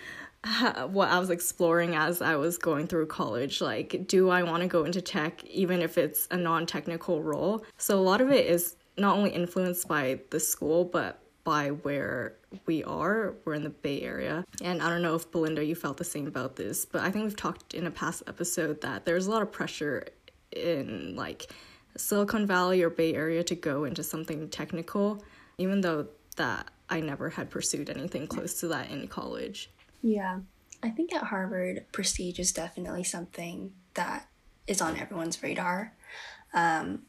uh, 0.43 0.87
what 0.87 1.09
I 1.09 1.19
was 1.19 1.29
exploring 1.29 1.95
as 1.95 2.21
I 2.21 2.35
was 2.35 2.57
going 2.57 2.87
through 2.87 3.07
college. 3.07 3.61
Like, 3.61 4.07
do 4.07 4.29
I 4.29 4.43
want 4.43 4.61
to 4.61 4.67
go 4.67 4.83
into 4.83 5.01
tech 5.01 5.43
even 5.45 5.81
if 5.81 5.97
it's 5.97 6.27
a 6.31 6.37
non 6.37 6.65
technical 6.65 7.21
role? 7.21 7.65
So, 7.77 7.97
a 7.97 8.01
lot 8.01 8.21
of 8.21 8.31
it 8.31 8.45
is 8.45 8.75
not 8.97 9.17
only 9.17 9.31
influenced 9.31 9.87
by 9.87 10.19
the 10.29 10.39
school, 10.39 10.85
but 10.85 11.19
by 11.43 11.69
where 11.69 12.35
we 12.65 12.83
are. 12.83 13.35
We're 13.45 13.53
in 13.53 13.63
the 13.63 13.69
Bay 13.69 14.01
Area. 14.01 14.43
And 14.61 14.81
I 14.81 14.89
don't 14.89 15.01
know 15.01 15.15
if 15.15 15.31
Belinda, 15.31 15.63
you 15.63 15.75
felt 15.75 15.97
the 15.97 16.03
same 16.03 16.27
about 16.27 16.55
this, 16.55 16.85
but 16.85 17.01
I 17.01 17.11
think 17.11 17.23
we've 17.23 17.35
talked 17.35 17.73
in 17.73 17.85
a 17.85 17.91
past 17.91 18.23
episode 18.27 18.81
that 18.81 19.05
there's 19.05 19.27
a 19.27 19.31
lot 19.31 19.41
of 19.41 19.51
pressure 19.51 20.05
in 20.51 21.15
like 21.15 21.51
Silicon 21.97 22.47
Valley 22.47 22.81
or 22.81 22.89
Bay 22.89 23.13
Area 23.13 23.43
to 23.43 23.55
go 23.55 23.83
into 23.83 24.03
something 24.03 24.49
technical, 24.49 25.23
even 25.57 25.81
though 25.81 26.07
that 26.35 26.69
I 26.89 26.99
never 26.99 27.29
had 27.29 27.49
pursued 27.49 27.89
anything 27.89 28.27
close 28.27 28.59
to 28.59 28.67
that 28.69 28.91
in 28.91 29.07
college. 29.07 29.71
Yeah. 30.01 30.39
I 30.83 30.89
think 30.89 31.13
at 31.13 31.23
Harvard, 31.23 31.85
prestige 31.91 32.39
is 32.39 32.51
definitely 32.51 33.03
something 33.03 33.73
that 33.95 34.27
is 34.67 34.81
on 34.81 34.97
everyone's 34.97 35.41
radar. 35.41 35.93
Um, 36.53 37.03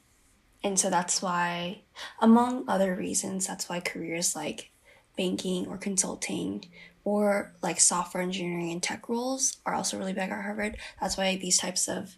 and 0.64 0.78
so 0.78 0.90
that's 0.90 1.20
why, 1.20 1.82
among 2.20 2.68
other 2.68 2.94
reasons, 2.94 3.46
that's 3.46 3.68
why 3.68 3.80
careers 3.80 4.34
like 4.34 4.70
banking 5.16 5.66
or 5.66 5.76
consulting 5.76 6.64
or 7.04 7.54
like 7.62 7.78
software 7.78 8.22
engineering 8.22 8.72
and 8.72 8.82
tech 8.82 9.08
roles 9.08 9.58
are 9.64 9.74
also 9.74 9.98
really 9.98 10.12
big 10.12 10.30
at 10.30 10.42
Harvard. 10.42 10.76
That's 11.00 11.16
why 11.16 11.36
these 11.36 11.58
types 11.58 11.86
of 11.86 12.16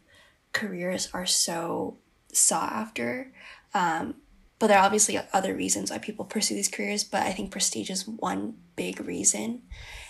careers 0.53 1.09
are 1.13 1.27
so 1.27 1.99
sought 2.33 2.73
after. 2.73 3.33
Um, 3.75 4.15
but 4.59 4.67
there 4.67 4.79
are 4.79 4.85
obviously 4.85 5.19
other 5.33 5.55
reasons 5.55 5.91
why 5.91 5.99
people 5.99 6.25
pursue 6.25 6.55
these 6.55 6.69
careers, 6.69 7.05
but 7.05 7.23
I 7.23 7.33
think 7.33 7.51
prestige 7.51 7.91
is 7.91 8.09
one 8.09 8.55
big 8.77 9.01
reason. 9.01 9.63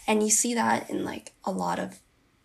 And 0.06 0.22
you 0.22 0.30
see 0.30 0.54
that 0.54 0.88
in 0.88 1.04
like 1.04 1.32
a 1.44 1.50
lot 1.50 1.78
of 1.78 2.00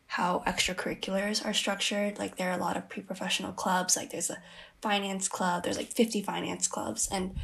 how 0.07 0.43
extracurriculars 0.45 1.43
are 1.45 1.53
structured. 1.53 2.19
Like 2.19 2.37
there 2.37 2.51
are 2.51 2.57
a 2.57 2.61
lot 2.61 2.77
of 2.77 2.89
pre-professional 2.89 3.53
clubs, 3.53 3.95
like 3.95 4.11
there's 4.11 4.29
a 4.29 4.37
finance 4.81 5.27
club, 5.27 5.63
there's 5.63 5.77
like 5.77 5.91
50 5.91 6.21
finance 6.21 6.67
clubs 6.67 7.07
and 7.11 7.35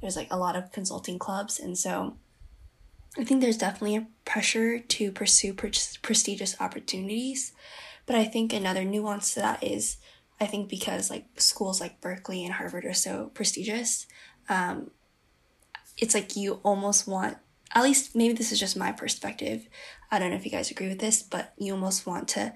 there's 0.00 0.16
like 0.16 0.28
a 0.30 0.36
lot 0.36 0.56
of 0.56 0.72
consulting 0.72 1.18
clubs. 1.18 1.58
And 1.60 1.78
so 1.78 2.16
I 3.16 3.24
think 3.24 3.40
there's 3.40 3.56
definitely 3.56 3.96
a 3.96 4.06
pressure 4.24 4.78
to 4.78 5.12
pursue 5.12 5.54
pre- 5.54 5.72
prestigious 6.02 6.54
opportunities. 6.60 7.52
But 8.04 8.16
I 8.16 8.24
think 8.24 8.52
another 8.52 8.84
nuance 8.84 9.34
to 9.34 9.40
that 9.40 9.62
is 9.62 9.96
I 10.40 10.46
think 10.46 10.68
because 10.68 11.10
like 11.10 11.26
schools 11.36 11.80
like 11.80 12.00
Berkeley 12.00 12.44
and 12.44 12.54
Harvard 12.54 12.84
are 12.84 12.94
so 12.94 13.30
prestigious, 13.34 14.06
um, 14.48 14.90
it's 15.96 16.14
like 16.14 16.36
you 16.36 16.60
almost 16.62 17.08
want, 17.08 17.38
at 17.74 17.82
least 17.82 18.14
maybe 18.14 18.34
this 18.34 18.52
is 18.52 18.60
just 18.60 18.76
my 18.76 18.92
perspective. 18.92 19.68
I 20.10 20.18
don't 20.18 20.30
know 20.30 20.36
if 20.36 20.44
you 20.44 20.50
guys 20.50 20.70
agree 20.70 20.88
with 20.88 21.00
this, 21.00 21.22
but 21.22 21.52
you 21.58 21.72
almost 21.72 22.06
want 22.06 22.28
to 22.28 22.54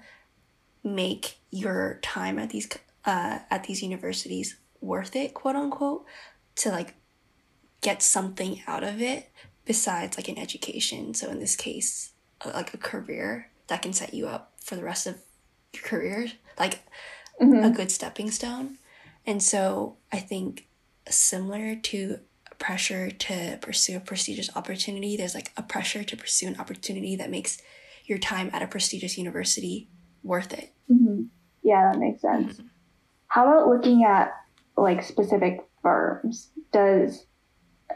make 0.83 1.37
your 1.51 1.99
time 2.01 2.39
at 2.39 2.49
these 2.49 2.69
uh, 3.05 3.39
at 3.49 3.65
these 3.65 3.83
universities 3.83 4.55
worth 4.79 5.15
it, 5.15 5.33
quote 5.33 5.55
unquote, 5.55 6.05
to 6.55 6.69
like 6.69 6.95
get 7.81 8.01
something 8.01 8.61
out 8.65 8.83
of 8.83 9.01
it 9.01 9.29
besides 9.65 10.17
like 10.17 10.29
an 10.29 10.39
education. 10.39 11.13
So 11.13 11.29
in 11.29 11.39
this 11.39 11.55
case, 11.55 12.13
like 12.45 12.73
a 12.73 12.77
career 12.77 13.49
that 13.67 13.81
can 13.81 13.93
set 13.93 14.13
you 14.13 14.27
up 14.27 14.53
for 14.61 14.75
the 14.75 14.83
rest 14.83 15.05
of 15.07 15.17
your 15.73 15.83
career. 15.83 16.27
Like 16.57 16.79
mm-hmm. 17.45 17.63
a 17.63 17.69
good 17.69 17.91
stepping 17.91 18.31
stone. 18.31 18.77
And 19.25 19.41
so 19.41 19.97
I 20.11 20.19
think 20.19 20.67
similar 21.09 21.75
to 21.75 22.19
pressure 22.59 23.11
to 23.11 23.57
pursue 23.61 23.97
a 23.97 23.99
prestigious 23.99 24.49
opportunity, 24.55 25.17
there's 25.17 25.35
like 25.35 25.51
a 25.57 25.63
pressure 25.63 26.03
to 26.03 26.17
pursue 26.17 26.47
an 26.47 26.59
opportunity 26.59 27.15
that 27.15 27.29
makes 27.29 27.61
your 28.05 28.17
time 28.17 28.49
at 28.53 28.61
a 28.61 28.67
prestigious 28.67 29.17
university 29.17 29.89
worth 30.23 30.53
it. 30.53 30.71
Mm-hmm. 30.91 31.23
Yeah, 31.63 31.91
that 31.91 31.99
makes 31.99 32.21
sense. 32.21 32.53
Mm-hmm. 32.53 32.67
How 33.27 33.47
about 33.47 33.67
looking 33.67 34.03
at 34.03 34.33
like 34.77 35.03
specific 35.03 35.61
firms? 35.81 36.49
Does 36.71 37.25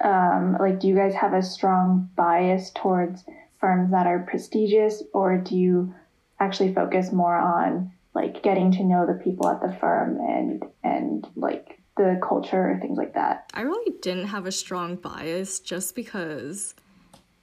um, 0.04 0.58
like 0.60 0.80
do 0.80 0.88
you 0.88 0.96
guys 0.96 1.14
have 1.16 1.34
a 1.34 1.42
strong 1.42 2.10
bias 2.16 2.72
towards 2.76 3.24
firms 3.60 3.92
that 3.92 4.08
are 4.08 4.20
prestigious, 4.20 5.04
or 5.14 5.38
do 5.38 5.56
you 5.56 5.94
actually 6.40 6.74
focus 6.74 7.12
more 7.12 7.36
on 7.36 7.92
like 8.18 8.42
getting 8.42 8.72
to 8.72 8.84
know 8.84 9.06
the 9.06 9.14
people 9.24 9.48
at 9.48 9.62
the 9.62 9.72
firm 9.80 10.18
and 10.18 10.66
and 10.84 11.28
like 11.36 11.80
the 11.98 12.20
culture 12.28 12.68
and 12.68 12.82
things 12.82 12.98
like 12.98 13.14
that. 13.14 13.50
I 13.54 13.62
really 13.62 13.94
didn't 14.02 14.28
have 14.28 14.48
a 14.48 14.52
strong 14.52 14.96
bias 14.96 15.60
just 15.60 15.96
because 15.96 16.74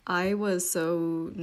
i 0.06 0.34
was 0.34 0.68
so 0.78 0.86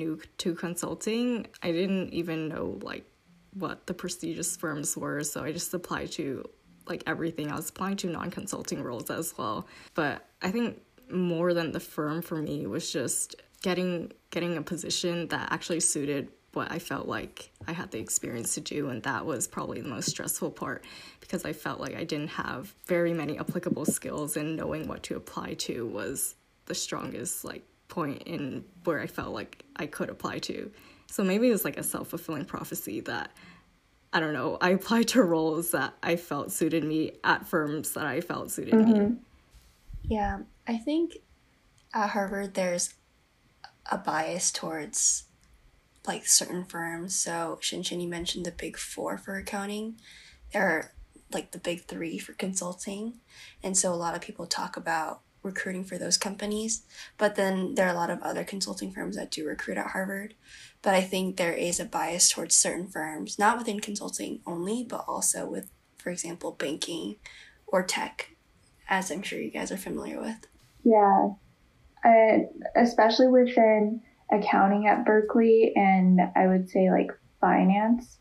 new 0.02 0.20
to 0.44 0.54
consulting. 0.54 1.48
I 1.64 1.72
didn't 1.72 2.10
even 2.22 2.40
know 2.50 2.78
like 2.92 3.06
what 3.54 3.88
the 3.88 3.94
prestigious 3.94 4.56
firms 4.56 4.96
were 5.02 5.24
so 5.24 5.38
i 5.48 5.52
just 5.52 5.74
applied 5.74 6.12
to 6.20 6.44
like 6.92 7.04
everything. 7.08 7.52
I 7.52 7.56
was 7.56 7.70
applying 7.70 7.98
to 8.04 8.08
non-consulting 8.08 8.82
roles 8.84 9.10
as 9.10 9.28
well. 9.38 9.58
But 9.94 10.16
i 10.42 10.50
think 10.52 10.70
more 11.10 11.54
than 11.58 11.72
the 11.72 11.84
firm 11.96 12.22
for 12.22 12.40
me 12.48 12.58
was 12.76 12.92
just 13.00 13.36
getting 13.68 14.12
getting 14.36 14.58
a 14.58 14.64
position 14.74 15.16
that 15.30 15.46
actually 15.56 15.80
suited 15.80 16.24
what 16.54 16.72
I 16.72 16.80
felt 16.80 17.08
like 17.08 17.52
I 17.68 17.72
had 17.72 17.92
the 17.92 18.00
experience 18.00 18.54
to 18.56 18.62
do, 18.62 18.90
and 18.90 19.02
that 19.04 19.26
was 19.26 19.48
probably 19.48 19.82
the 19.82 19.90
most 19.90 20.10
stressful 20.10 20.52
part 20.52 20.84
because 21.20 21.46
I 21.46 21.54
felt 21.54 21.80
like 21.80 21.96
I 21.96 22.04
didn't 22.04 22.30
have 22.30 22.74
very 22.88 23.14
many 23.14 23.40
applicable 23.40 23.86
skills, 23.86 24.38
and 24.38 24.56
knowing 24.56 24.88
what 24.88 25.04
to 25.04 25.16
apply 25.16 25.54
to 25.56 25.88
was 25.88 26.36
the 26.66 26.76
strongest 26.76 27.44
like 27.44 27.64
point 27.88 28.24
in 28.26 28.64
where 28.84 29.00
I 29.00 29.08
felt 29.08 29.34
like 29.34 29.64
I 29.76 29.86
could 29.86 30.10
apply 30.10 30.40
to. 30.40 30.72
So 31.08 31.24
maybe 31.24 31.48
it 31.50 31.52
was 31.52 31.66
like 31.66 31.78
a 31.78 31.84
self 31.84 32.10
fulfilling 32.10 32.46
prophecy 32.46 33.02
that 33.02 33.32
I 34.14 34.20
don't 34.20 34.34
know. 34.34 34.58
I 34.60 34.72
applied 34.72 35.08
to 35.10 35.24
roles 35.24 35.72
that 35.72 35.94
I 36.04 36.16
felt 36.16 36.52
suited 36.52 36.84
me 36.84 37.14
at 37.24 37.48
firms 37.48 37.94
that 37.94 38.06
I 38.06 38.22
felt 38.22 38.52
suited 38.52 38.74
mm-hmm. 38.74 39.00
me. 39.00 39.16
Yeah, 40.04 40.40
I 40.68 40.78
think 40.78 41.18
at 41.94 42.10
Harvard 42.10 42.54
there's 42.54 42.96
a 43.90 43.98
bias 43.98 44.52
towards 44.52 45.24
like 46.08 46.26
certain 46.26 46.66
firms. 46.66 47.16
So 47.16 47.60
Shinshin, 47.62 48.02
you 48.02 48.08
mentioned 48.08 48.46
the 48.46 48.52
big 48.52 48.78
four 48.78 49.18
for 49.18 49.36
accounting. 49.38 50.00
Are 50.54 50.92
like 51.34 51.52
the 51.52 51.60
big 51.60 51.86
three 51.86 52.18
for 52.18 52.34
consulting. 52.34 53.20
And 53.64 53.78
so 53.78 53.94
a 53.94 53.96
lot 53.96 54.16
of 54.16 54.22
people 54.22 54.46
talk 54.46 54.76
about 54.76 55.22
recruiting 55.44 55.84
for 55.84 55.98
those 55.98 56.18
companies. 56.18 56.84
But 57.18 57.36
then 57.36 57.76
there 57.76 57.88
are 57.88 57.94
a 57.94 57.98
lot 57.98 58.10
of 58.10 58.22
other 58.22 58.44
consulting 58.44 58.92
firms 58.92 59.16
that 59.16 59.32
do 59.32 59.48
recruit 59.48 59.78
at 59.78 59.92
Harvard. 59.92 60.36
But 60.82 60.94
I 60.94 61.02
think 61.02 61.38
there 61.38 61.54
is 61.54 61.80
a 61.80 61.86
bias 61.86 62.30
towards 62.30 62.56
certain 62.56 62.88
firms, 62.88 63.40
not 63.40 63.58
within 63.58 63.80
consulting 63.80 64.42
only, 64.46 64.84
but 64.84 65.06
also 65.08 65.48
with, 65.48 65.70
for 65.98 66.10
example, 66.10 66.52
banking 66.52 67.16
or 67.68 67.84
tech, 67.84 68.36
as 68.90 69.10
I'm 69.12 69.22
sure 69.22 69.40
you 69.40 69.52
guys 69.52 69.72
are 69.72 69.78
familiar 69.78 70.20
with. 70.20 70.48
Yeah. 70.84 71.30
I, 72.04 72.48
especially 72.76 73.28
within 73.28 74.02
accounting 74.32 74.88
at 74.88 75.06
Berkeley 75.06 75.74
and 75.76 76.20
I 76.36 76.48
would 76.48 76.70
say 76.70 76.90
like 76.90 77.12
finance, 77.40 78.18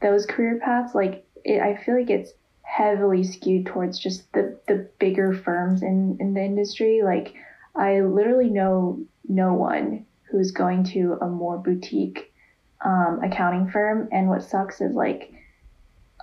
those 0.00 0.26
career 0.26 0.60
paths, 0.62 0.94
like 0.94 1.26
it, 1.44 1.60
I 1.60 1.76
feel 1.76 1.98
like 1.98 2.10
it's 2.10 2.32
heavily 2.62 3.24
skewed 3.24 3.66
towards 3.66 3.98
just 3.98 4.32
the, 4.32 4.58
the 4.66 4.88
bigger 4.98 5.32
firms 5.32 5.82
in, 5.82 6.16
in 6.20 6.34
the 6.34 6.42
industry. 6.42 7.02
Like 7.02 7.34
I 7.74 8.00
literally 8.00 8.50
know 8.50 9.00
no 9.28 9.54
one 9.54 10.06
who's 10.30 10.50
going 10.50 10.84
to 10.84 11.18
a 11.20 11.28
more 11.28 11.58
boutique 11.58 12.32
um, 12.84 13.20
accounting 13.22 13.70
firm, 13.70 14.08
and 14.10 14.28
what 14.28 14.42
sucks 14.42 14.80
is 14.80 14.94
like 14.94 15.32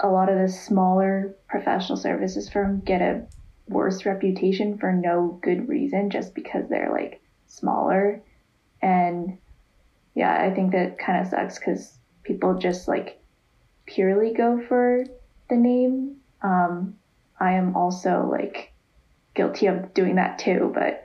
a 0.01 0.07
lot 0.07 0.29
of 0.29 0.39
the 0.39 0.49
smaller 0.49 1.35
professional 1.47 1.97
services 1.97 2.49
firms 2.49 2.81
get 2.83 3.01
a 3.01 3.25
worse 3.67 4.05
reputation 4.05 4.77
for 4.77 4.91
no 4.91 5.39
good 5.43 5.69
reason 5.69 6.09
just 6.09 6.33
because 6.33 6.67
they're 6.69 6.91
like 6.91 7.21
smaller 7.47 8.21
and 8.81 9.37
yeah 10.15 10.41
i 10.41 10.53
think 10.53 10.71
that 10.71 10.97
kind 10.99 11.21
of 11.21 11.27
sucks 11.27 11.59
because 11.59 11.97
people 12.23 12.57
just 12.57 12.87
like 12.87 13.21
purely 13.85 14.33
go 14.33 14.61
for 14.67 15.03
the 15.49 15.55
name. 15.55 16.17
Um, 16.41 16.95
i 17.39 17.53
am 17.53 17.75
also 17.75 18.27
like 18.31 18.73
guilty 19.35 19.67
of 19.67 19.93
doing 19.93 20.15
that 20.15 20.39
too 20.39 20.71
but 20.73 21.03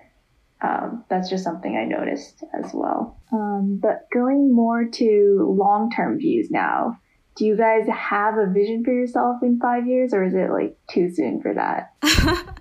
um, 0.62 1.04
that's 1.10 1.28
just 1.28 1.44
something 1.44 1.76
i 1.76 1.84
noticed 1.84 2.42
as 2.54 2.70
well. 2.72 3.20
Um, 3.32 3.78
but 3.82 4.06
going 4.12 4.54
more 4.54 4.87
to 4.87 5.54
long-term 5.58 6.18
views 6.18 6.50
now 6.50 6.98
do 7.37 7.44
you 7.44 7.56
guys 7.56 7.87
have 7.88 8.38
a 8.38 8.46
vision 8.46 8.84
for 8.84 8.92
yourself 8.92 9.42
in 9.42 9.58
five 9.58 9.87
years 9.87 10.14
or 10.14 10.24
is 10.24 10.34
it 10.34 10.50
like 10.50 10.76
too 10.88 11.10
soon 11.10 11.40
for 11.42 11.54
that? 11.54 11.92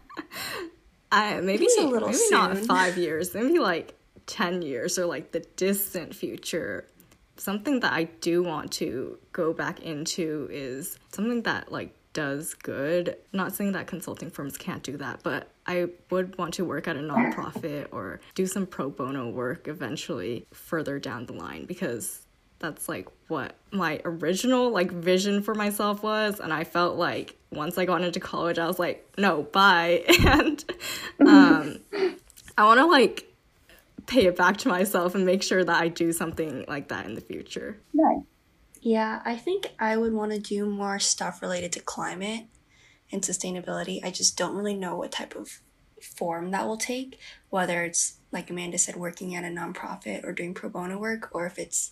I, 1.11 1.39
maybe 1.41 1.67
a 1.77 1.83
little 1.83 2.09
maybe 2.09 2.17
soon. 2.17 2.31
not 2.31 2.57
five 2.57 2.97
years 2.97 3.35
maybe 3.35 3.59
like 3.59 3.95
10 4.27 4.61
years 4.61 4.97
or 4.97 5.05
like 5.05 5.31
the 5.31 5.41
distant 5.55 6.15
future 6.15 6.85
something 7.37 7.79
that 7.79 7.93
i 7.93 8.03
do 8.21 8.43
want 8.43 8.71
to 8.71 9.17
go 9.31 9.53
back 9.53 9.79
into 9.81 10.47
is 10.51 10.97
something 11.11 11.41
that 11.43 11.71
like 11.71 11.93
does 12.13 12.53
good. 12.53 13.17
Not 13.33 13.55
saying 13.55 13.71
that 13.71 13.87
consulting 13.87 14.29
firms 14.29 14.55
can't 14.57 14.83
do 14.83 14.97
that 14.97 15.21
but 15.23 15.49
i 15.65 15.87
would 16.11 16.37
want 16.37 16.53
to 16.53 16.65
work 16.65 16.87
at 16.87 16.95
a 16.95 16.99
nonprofit 16.99 17.87
or 17.91 18.21
do 18.35 18.45
some 18.45 18.67
pro 18.67 18.89
bono 18.89 19.29
work 19.29 19.67
eventually 19.67 20.45
further 20.53 20.99
down 20.99 21.25
the 21.25 21.33
line 21.33 21.65
because 21.65 22.21
that's 22.59 22.87
like 22.87 23.07
what 23.27 23.55
my 23.71 23.99
original 24.05 24.69
like 24.69 24.91
vision 24.91 25.41
for 25.41 25.55
myself 25.55 26.03
was. 26.03 26.39
And 26.39 26.53
i 26.53 26.63
felt 26.63 26.97
like 26.97 27.35
once 27.51 27.77
i 27.77 27.85
got 27.85 28.03
into 28.03 28.19
college 28.19 28.57
i 28.59 28.67
was 28.67 28.79
like 28.79 29.05
no 29.17 29.43
bye. 29.43 30.03
And 30.25 30.63
um 31.19 31.79
i 32.57 32.63
want 32.63 32.79
to 32.79 32.85
like 32.85 33.32
pay 34.05 34.25
it 34.25 34.35
back 34.35 34.57
to 34.57 34.67
myself 34.67 35.15
and 35.15 35.25
make 35.25 35.43
sure 35.43 35.63
that 35.63 35.81
i 35.81 35.87
do 35.87 36.11
something 36.11 36.65
like 36.67 36.89
that 36.89 37.05
in 37.05 37.13
the 37.13 37.21
future. 37.21 37.79
Nice 37.93 38.23
yeah 38.83 39.21
i 39.23 39.37
think 39.37 39.71
i 39.79 39.95
would 39.95 40.13
want 40.13 40.31
to 40.31 40.39
do 40.39 40.65
more 40.65 40.99
stuff 40.99 41.41
related 41.41 41.71
to 41.71 41.79
climate 41.79 42.47
and 43.11 43.21
sustainability. 43.21 44.03
I 44.03 44.09
just 44.09 44.37
don't 44.37 44.55
really 44.55 44.73
know 44.73 44.95
what 44.95 45.11
type 45.11 45.35
of 45.35 45.61
form 46.01 46.51
that 46.51 46.67
will 46.67 46.77
take 46.77 47.17
whether 47.49 47.85
it's 47.85 48.17
like 48.33 48.49
amanda 48.49 48.77
said 48.77 48.97
working 48.97 49.35
at 49.35 49.45
a 49.45 49.47
nonprofit 49.47 50.25
or 50.25 50.33
doing 50.33 50.53
pro 50.53 50.69
bono 50.69 50.97
work 50.97 51.29
or 51.33 51.45
if 51.45 51.57
it's 51.57 51.91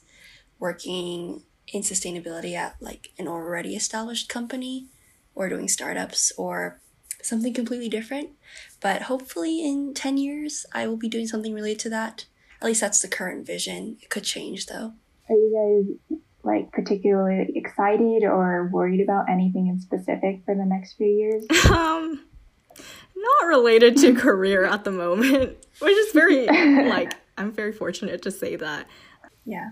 working 0.60 1.43
in 1.67 1.82
sustainability 1.82 2.56
at 2.56 2.76
like 2.82 3.12
an 3.17 3.28
already 3.28 3.74
established 3.74 4.28
company 4.28 4.88
or 5.34 5.47
doing 5.47 5.69
startups 5.69 6.34
or 6.38 6.82
something 7.23 7.53
completely 7.53 7.89
different. 7.89 8.31
But 8.79 9.03
hopefully 9.03 9.65
in 9.65 9.93
10 9.93 10.17
years, 10.17 10.65
I 10.73 10.88
will 10.88 10.97
be 10.97 11.10
doing 11.10 11.27
something 11.27 11.53
related 11.53 11.79
to 11.79 11.89
that. 11.89 12.25
At 12.62 12.65
least 12.67 12.81
that's 12.81 13.01
the 13.01 13.07
current 13.07 13.45
vision. 13.45 13.97
It 14.01 14.10
could 14.10 14.23
change 14.23 14.67
though. 14.67 14.93
Are 15.29 15.36
you 15.36 15.97
guys 16.10 16.19
like 16.43 16.71
particularly 16.71 17.51
excited 17.55 18.23
or 18.23 18.69
worried 18.71 19.01
about 19.01 19.29
anything 19.29 19.67
in 19.67 19.79
specific 19.79 20.41
for 20.45 20.55
the 20.55 20.65
next 20.65 20.93
few 20.93 21.07
years? 21.07 21.45
Um, 21.71 22.25
not 23.15 23.47
related 23.47 23.97
to 23.97 24.13
career 24.13 24.65
at 24.65 24.84
the 24.84 24.91
moment, 24.91 25.57
which 25.79 25.95
is 25.95 26.12
very 26.13 26.47
like 26.89 27.13
I'm 27.38 27.51
very 27.51 27.71
fortunate 27.71 28.21
to 28.23 28.31
say 28.31 28.55
that. 28.55 28.88
Yeah. 29.45 29.71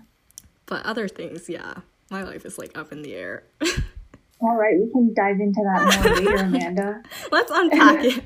But 0.66 0.84
other 0.86 1.08
things, 1.08 1.48
yeah, 1.48 1.74
my 2.10 2.22
life 2.22 2.44
is 2.44 2.58
like 2.58 2.76
up 2.76 2.92
in 2.92 3.02
the 3.02 3.14
air. 3.14 3.44
All 4.42 4.56
right, 4.56 4.74
we 4.78 4.90
can 4.90 5.12
dive 5.14 5.38
into 5.40 5.60
that 5.62 6.04
more 6.04 6.14
later, 6.16 6.44
Amanda. 6.44 7.02
Let's 7.30 7.50
unpack 7.54 8.04
it. 8.04 8.24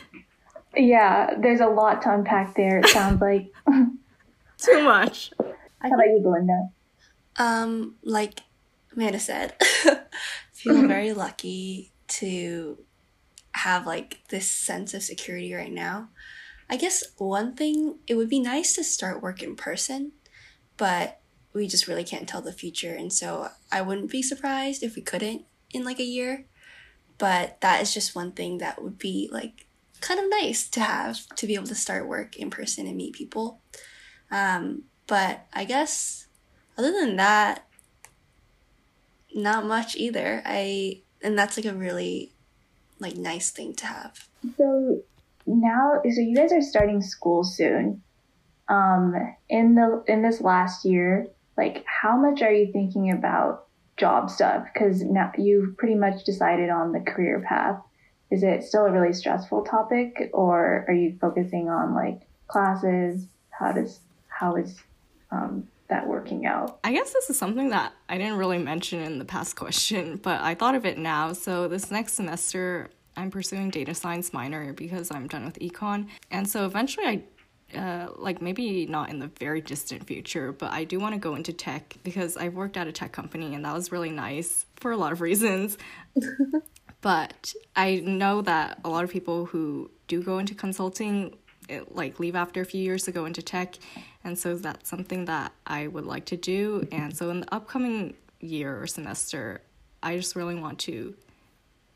yeah, 0.76 1.34
there's 1.38 1.60
a 1.60 1.66
lot 1.66 2.02
to 2.02 2.14
unpack 2.14 2.54
there. 2.54 2.78
It 2.78 2.88
sounds 2.88 3.20
like 3.20 3.52
too 4.58 4.82
much. 4.84 5.32
How 5.80 5.88
about 5.88 6.06
you, 6.06 6.20
Belinda? 6.22 6.68
Um, 7.36 7.96
like 8.04 8.40
Amanda 8.94 9.18
said, 9.18 9.54
feel 10.52 10.86
very 10.86 11.12
lucky 11.12 11.90
to 12.06 12.78
have 13.54 13.86
like 13.86 14.20
this 14.28 14.48
sense 14.48 14.94
of 14.94 15.02
security 15.02 15.52
right 15.54 15.72
now. 15.72 16.08
I 16.70 16.76
guess 16.76 17.04
one 17.18 17.54
thing 17.54 17.98
it 18.06 18.14
would 18.14 18.28
be 18.28 18.40
nice 18.40 18.74
to 18.74 18.84
start 18.84 19.22
work 19.22 19.42
in 19.42 19.56
person, 19.56 20.12
but 20.76 21.20
we 21.52 21.66
just 21.66 21.86
really 21.86 22.04
can't 22.04 22.28
tell 22.28 22.40
the 22.40 22.52
future. 22.52 22.94
And 22.94 23.12
so 23.12 23.48
I 23.72 23.82
wouldn't 23.82 24.10
be 24.10 24.22
surprised 24.22 24.82
if 24.82 24.94
we 24.94 25.02
couldn't 25.02 25.44
in 25.72 25.84
like 25.84 25.98
a 25.98 26.04
year. 26.04 26.44
But 27.18 27.60
that 27.60 27.80
is 27.82 27.94
just 27.94 28.14
one 28.14 28.32
thing 28.32 28.58
that 28.58 28.82
would 28.82 28.98
be 28.98 29.28
like 29.32 29.66
kind 30.00 30.20
of 30.20 30.28
nice 30.28 30.68
to 30.70 30.80
have 30.80 31.26
to 31.36 31.46
be 31.46 31.54
able 31.54 31.68
to 31.68 31.74
start 31.74 32.08
work 32.08 32.36
in 32.36 32.50
person 32.50 32.86
and 32.86 32.96
meet 32.96 33.14
people. 33.14 33.60
Um, 34.30 34.84
but 35.06 35.46
I 35.52 35.64
guess 35.64 36.26
other 36.76 36.92
than 36.92 37.16
that, 37.16 37.66
not 39.34 39.66
much 39.66 39.96
either. 39.96 40.42
I 40.44 41.02
and 41.22 41.38
that's 41.38 41.56
like 41.56 41.66
a 41.66 41.74
really 41.74 42.32
like 42.98 43.16
nice 43.16 43.50
thing 43.50 43.74
to 43.74 43.86
have. 43.86 44.28
So 44.56 45.02
now, 45.46 46.00
so 46.02 46.20
you 46.20 46.34
guys 46.34 46.52
are 46.52 46.62
starting 46.62 47.00
school 47.02 47.44
soon. 47.44 48.02
Um, 48.68 49.14
in 49.48 49.74
the 49.74 50.02
in 50.06 50.22
this 50.22 50.40
last 50.40 50.84
year, 50.84 51.28
like 51.56 51.84
how 51.86 52.16
much 52.16 52.42
are 52.42 52.52
you 52.52 52.72
thinking 52.72 53.10
about 53.10 53.66
job 53.96 54.30
stuff? 54.30 54.66
Because 54.72 55.02
now 55.02 55.32
you've 55.36 55.76
pretty 55.76 55.94
much 55.94 56.24
decided 56.24 56.70
on 56.70 56.92
the 56.92 57.00
career 57.00 57.44
path. 57.46 57.80
Is 58.30 58.42
it 58.42 58.64
still 58.64 58.86
a 58.86 58.90
really 58.90 59.12
stressful 59.12 59.64
topic 59.64 60.30
or 60.32 60.84
are 60.88 60.94
you 60.94 61.16
focusing 61.20 61.68
on 61.68 61.94
like 61.94 62.22
classes? 62.48 63.26
How 63.50 63.72
does 63.72 64.00
how 64.28 64.56
is 64.56 64.80
um, 65.30 65.68
that 65.88 66.06
working 66.06 66.46
out? 66.46 66.78
I 66.82 66.92
guess 66.92 67.12
this 67.12 67.28
is 67.28 67.38
something 67.38 67.68
that 67.70 67.92
i 68.08 68.16
didn't 68.16 68.38
really 68.38 68.58
mention 68.58 69.00
in 69.00 69.18
the 69.18 69.24
past 69.24 69.56
question 69.62 70.16
but 70.16 70.40
i 70.40 70.54
thought 70.54 70.74
of 70.74 70.86
it 70.86 70.98
now. 70.98 71.32
So 71.32 71.68
this 71.68 71.90
next 71.90 72.14
semester 72.14 72.88
i'm 73.16 73.30
pursuing 73.30 73.68
data 73.68 73.94
science 73.94 74.32
minor 74.32 74.72
because 74.72 75.10
i'm 75.10 75.28
done 75.28 75.44
with 75.44 75.58
econ. 75.58 76.08
And 76.30 76.48
so 76.48 76.64
eventually 76.64 77.06
i 77.06 77.22
uh, 77.74 78.08
like 78.16 78.42
maybe 78.42 78.86
not 78.86 79.10
in 79.10 79.18
the 79.18 79.30
very 79.38 79.60
distant 79.60 80.06
future, 80.06 80.52
but 80.52 80.70
I 80.72 80.84
do 80.84 80.98
want 80.98 81.14
to 81.14 81.18
go 81.18 81.34
into 81.34 81.52
tech 81.52 81.96
because 82.02 82.36
I've 82.36 82.54
worked 82.54 82.76
at 82.76 82.86
a 82.86 82.92
tech 82.92 83.12
company 83.12 83.54
and 83.54 83.64
that 83.64 83.74
was 83.74 83.92
really 83.92 84.10
nice 84.10 84.66
for 84.76 84.92
a 84.92 84.96
lot 84.96 85.12
of 85.12 85.20
reasons. 85.30 85.78
but 87.00 87.54
I 87.74 87.96
know 87.96 88.42
that 88.42 88.80
a 88.84 88.88
lot 88.88 89.04
of 89.04 89.10
people 89.10 89.46
who 89.46 89.90
do 90.08 90.22
go 90.22 90.38
into 90.38 90.54
consulting 90.54 91.36
it, 91.68 91.94
like 91.94 92.20
leave 92.20 92.36
after 92.36 92.60
a 92.60 92.64
few 92.64 92.82
years 92.82 93.04
to 93.04 93.12
go 93.12 93.24
into 93.24 93.42
tech, 93.42 93.76
and 94.24 94.38
so 94.38 94.56
that's 94.56 94.88
something 94.88 95.26
that 95.26 95.52
I 95.66 95.86
would 95.86 96.06
like 96.06 96.26
to 96.26 96.36
do. 96.36 96.86
And 96.92 97.16
so 97.16 97.30
in 97.30 97.40
the 97.40 97.54
upcoming 97.54 98.14
year 98.40 98.80
or 98.80 98.86
semester, 98.86 99.62
I 100.02 100.16
just 100.16 100.36
really 100.36 100.56
want 100.56 100.78
to 100.80 101.14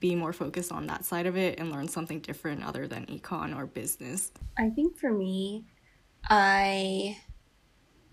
be 0.01 0.15
more 0.15 0.33
focused 0.33 0.73
on 0.73 0.87
that 0.87 1.05
side 1.05 1.27
of 1.27 1.37
it 1.37 1.59
and 1.59 1.71
learn 1.71 1.89
something 1.89 2.21
different 2.21 2.65
other 2.65 2.87
than 2.87 3.07
econ 3.07 3.57
or 3.57 3.67
business? 3.67 4.31
I 4.59 4.71
think 4.71 4.99
for 4.99 5.11
me, 5.11 5.65
I 6.29 7.19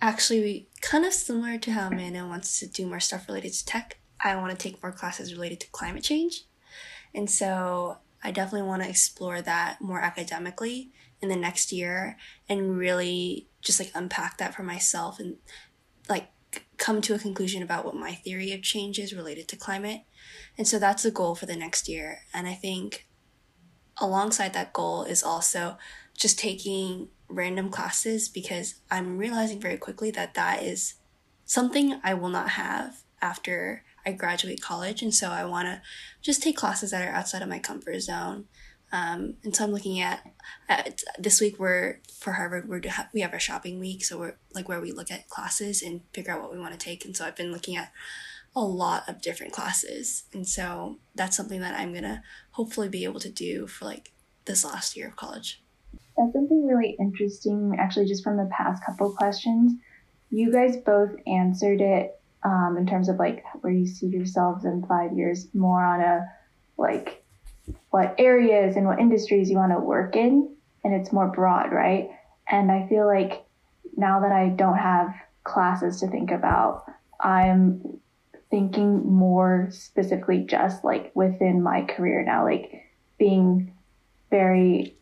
actually 0.02 0.68
kind 0.82 1.06
of 1.06 1.14
similar 1.14 1.58
to 1.58 1.72
how 1.72 1.88
Amanda 1.88 2.26
wants 2.26 2.60
to 2.60 2.68
do 2.68 2.86
more 2.86 3.00
stuff 3.00 3.28
related 3.28 3.54
to 3.54 3.66
tech. 3.66 3.98
I 4.24 4.36
want 4.36 4.52
to 4.52 4.58
take 4.58 4.82
more 4.82 4.92
classes 4.92 5.34
related 5.34 5.60
to 5.62 5.70
climate 5.72 6.04
change. 6.04 6.44
And 7.14 7.30
so 7.30 7.98
I 8.24 8.32
definitely 8.32 8.68
want 8.68 8.84
to 8.84 8.90
explore 8.90 9.42
that 9.42 9.82
more 9.82 10.00
academically 10.00 10.92
in 11.22 11.30
the 11.30 11.36
next 11.36 11.72
year 11.72 12.18
and 12.50 12.78
really 12.78 13.48
just 13.62 13.80
like 13.80 13.92
unpack 13.96 14.38
that 14.38 14.54
for 14.54 14.64
myself 14.64 15.20
and 15.20 15.38
like 16.10 16.28
come 16.84 17.00
to 17.00 17.16
a 17.16 17.20
conclusion 17.20 17.64
about 17.64 17.86
what 17.86 17.96
my 17.96 18.12
theory 18.12 18.52
of 18.52 18.62
change 18.62 19.00
is 19.00 19.14
related 19.14 19.48
to 19.48 19.56
climate. 19.56 20.02
And 20.58 20.68
so 20.68 20.80
that's 20.80 21.04
the 21.04 21.12
goal 21.12 21.34
for 21.34 21.46
the 21.46 21.56
next 21.56 21.88
year. 21.88 22.24
And 22.34 22.46
I 22.46 22.56
think 22.56 23.08
alongside 24.02 24.52
that 24.52 24.74
goal 24.74 25.04
is 25.04 25.24
also 25.24 25.78
just 26.14 26.38
taking 26.38 27.08
random 27.30 27.70
classes 27.70 28.28
because 28.28 28.82
I'm 28.92 29.18
realizing 29.18 29.62
very 29.62 29.78
quickly 29.78 30.12
that 30.12 30.34
that 30.34 30.62
is 30.62 30.96
something 31.46 32.02
I 32.04 32.16
will 32.16 32.28
not 32.28 32.50
have 32.50 33.04
after 33.22 33.86
I 34.06 34.12
graduate 34.12 34.62
college. 34.62 35.02
And 35.02 35.16
so 35.16 35.30
I 35.30 35.46
want 35.46 35.68
to 35.70 35.82
just 36.22 36.44
take 36.44 36.58
classes 36.58 36.92
that 36.92 37.08
are 37.08 37.14
outside 37.14 37.42
of 37.42 37.48
my 37.48 37.60
comfort 37.60 38.02
zone. 38.02 38.44
Um, 38.94 39.38
and 39.44 39.56
so 39.56 39.64
I'm 39.64 39.72
looking 39.72 40.00
at, 40.00 40.24
at 40.70 41.02
this 41.18 41.42
week 41.42 41.60
we're 41.60 41.98
for 42.20 42.34
Harvard 42.34 42.70
we're 42.70 42.80
we 43.12 43.22
have 43.22 43.34
our 43.34 43.40
shopping 43.40 43.80
week 43.80 44.06
so 44.06 44.20
we're 44.20 44.36
like 44.54 44.70
where 44.70 44.80
we 44.80 44.92
look 44.92 45.10
at 45.10 45.28
classes 45.28 45.82
and 45.82 46.02
figure 46.14 46.32
out 46.32 46.44
what 46.44 46.54
we 46.54 46.60
want 46.60 46.80
to 46.80 46.86
take. 46.86 47.04
And 47.04 47.18
so 47.18 47.26
I've 47.26 47.36
been 47.36 47.52
looking 47.52 47.76
at 47.76 47.92
a 48.56 48.62
lot 48.62 49.10
of 49.10 49.20
different 49.20 49.52
classes. 49.52 50.26
And 50.32 50.48
so 50.48 51.00
that's 51.16 51.36
something 51.36 51.60
that 51.62 51.74
I'm 51.74 51.92
gonna 51.92 52.22
hopefully 52.52 52.88
be 52.88 53.04
able 53.04 53.20
to 53.22 53.32
do 53.32 53.66
for 53.66 53.86
like 53.86 54.12
this 54.46 54.64
last 54.64 54.96
year 54.96 55.08
of 55.08 55.16
college. 55.16 55.64
That's 56.16 56.34
something 56.34 56.68
really 56.68 56.96
interesting 57.00 57.76
actually 57.80 58.06
just 58.06 58.24
from 58.24 58.38
the 58.38 58.50
past 58.56 58.86
couple 58.86 59.12
questions. 59.14 59.74
You 60.30 60.52
guys 60.52 60.78
both 60.78 61.16
answered 61.26 61.82
it 61.82 62.20
um, 62.44 62.76
in 62.78 62.86
terms 62.86 63.10
of 63.10 63.18
like 63.18 63.44
where 63.62 63.74
you 63.74 63.88
see 63.88 64.06
yourselves 64.06 64.66
in 64.66 64.86
five 64.86 65.18
years 65.18 65.48
more 65.56 65.84
on 65.84 66.00
a 66.02 66.28
like 66.78 67.23
what 67.92 68.16
areas 68.18 68.76
and 68.76 68.86
what 68.88 69.00
industries 69.00 69.50
you 69.50 69.58
want 69.58 69.72
to 69.72 69.80
work 69.80 70.16
in 70.16 70.50
and 70.84 70.94
it's 70.94 71.12
more 71.14 71.28
broad 71.30 71.72
right 71.72 72.10
and 72.50 72.72
i 72.72 72.88
feel 72.88 73.06
like 73.08 73.44
now 73.96 74.20
that 74.20 74.32
i 74.32 74.50
don't 74.50 74.78
have 74.78 75.14
classes 75.44 76.00
to 76.00 76.08
think 76.08 76.32
about 76.32 76.84
i'm 77.20 78.00
thinking 78.50 79.06
more 79.12 79.70
specifically 79.72 80.44
just 80.48 80.84
like 80.84 81.12
within 81.16 81.62
my 81.64 81.84
career 81.84 82.24
now 82.24 82.44
like 82.44 82.84
being 83.18 83.74
very 84.30 84.96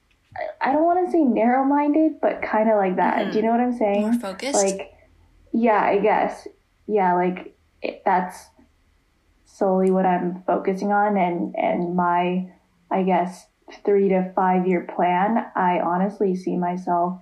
i 0.61 0.71
don't 0.71 0.83
want 0.85 1.05
to 1.05 1.11
say 1.11 1.21
narrow-minded 1.23 2.13
but 2.21 2.41
kind 2.41 2.69
of 2.69 2.77
like 2.77 2.95
that 2.97 3.25
Mhm. 3.27 3.31
do 3.31 3.37
you 3.37 3.43
know 3.43 3.51
what 3.51 3.59
i'm 3.59 3.73
saying 3.77 4.01
More 4.03 4.13
focused. 4.19 4.53
like 4.53 4.93
yeah 5.53 5.81
i 5.83 5.97
guess 5.99 6.47
yeah 6.87 7.13
like 7.15 7.55
it, 7.81 8.01
that's 8.05 8.45
solely 9.53 9.91
what 9.91 10.05
i'm 10.05 10.41
focusing 10.47 10.91
on 10.91 11.17
and 11.17 11.55
and 11.55 11.95
my 11.95 12.49
i 12.89 13.03
guess 13.03 13.47
three 13.85 14.09
to 14.09 14.31
five 14.35 14.67
year 14.67 14.87
plan 14.95 15.45
i 15.55 15.79
honestly 15.79 16.35
see 16.35 16.57
myself 16.57 17.19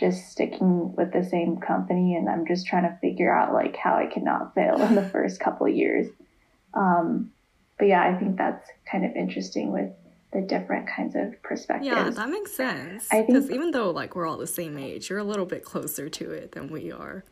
just 0.00 0.30
sticking 0.30 0.94
with 0.96 1.12
the 1.12 1.22
same 1.24 1.56
company 1.58 2.14
and 2.16 2.28
i'm 2.28 2.46
just 2.46 2.66
trying 2.66 2.82
to 2.82 2.96
figure 3.00 3.34
out 3.36 3.52
like 3.52 3.76
how 3.76 3.94
i 3.96 4.06
cannot 4.06 4.54
fail 4.54 4.80
in 4.82 4.94
the 4.94 5.08
first 5.10 5.38
couple 5.40 5.66
of 5.66 5.74
years. 5.74 6.08
Um 6.74 7.30
but 7.78 7.86
yeah 7.88 8.02
i 8.02 8.18
think 8.18 8.36
that's 8.36 8.68
kind 8.90 9.04
of 9.04 9.12
interesting 9.14 9.70
with 9.72 9.90
the 10.32 10.40
different 10.40 10.88
kinds 10.88 11.14
of 11.14 11.40
perspectives. 11.42 11.86
Yeah, 11.86 12.08
that 12.08 12.28
makes 12.30 12.52
sense. 12.54 13.06
I 13.12 13.16
think- 13.16 13.26
Because 13.28 13.50
even 13.50 13.70
though 13.70 13.90
like 13.90 14.16
we're 14.16 14.26
all 14.26 14.38
the 14.38 14.46
same 14.46 14.78
age, 14.78 15.10
you're 15.10 15.18
a 15.18 15.24
little 15.24 15.44
bit 15.44 15.62
closer 15.62 16.08
to 16.08 16.30
it 16.30 16.52
than 16.52 16.68
we 16.70 16.90
are, 16.90 17.22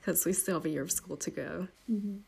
because 0.00 0.24
we 0.24 0.32
still 0.32 0.54
have 0.54 0.64
a 0.64 0.70
year 0.70 0.82
of 0.82 0.90
school 0.90 1.16
to 1.18 1.30
go. 1.30 1.68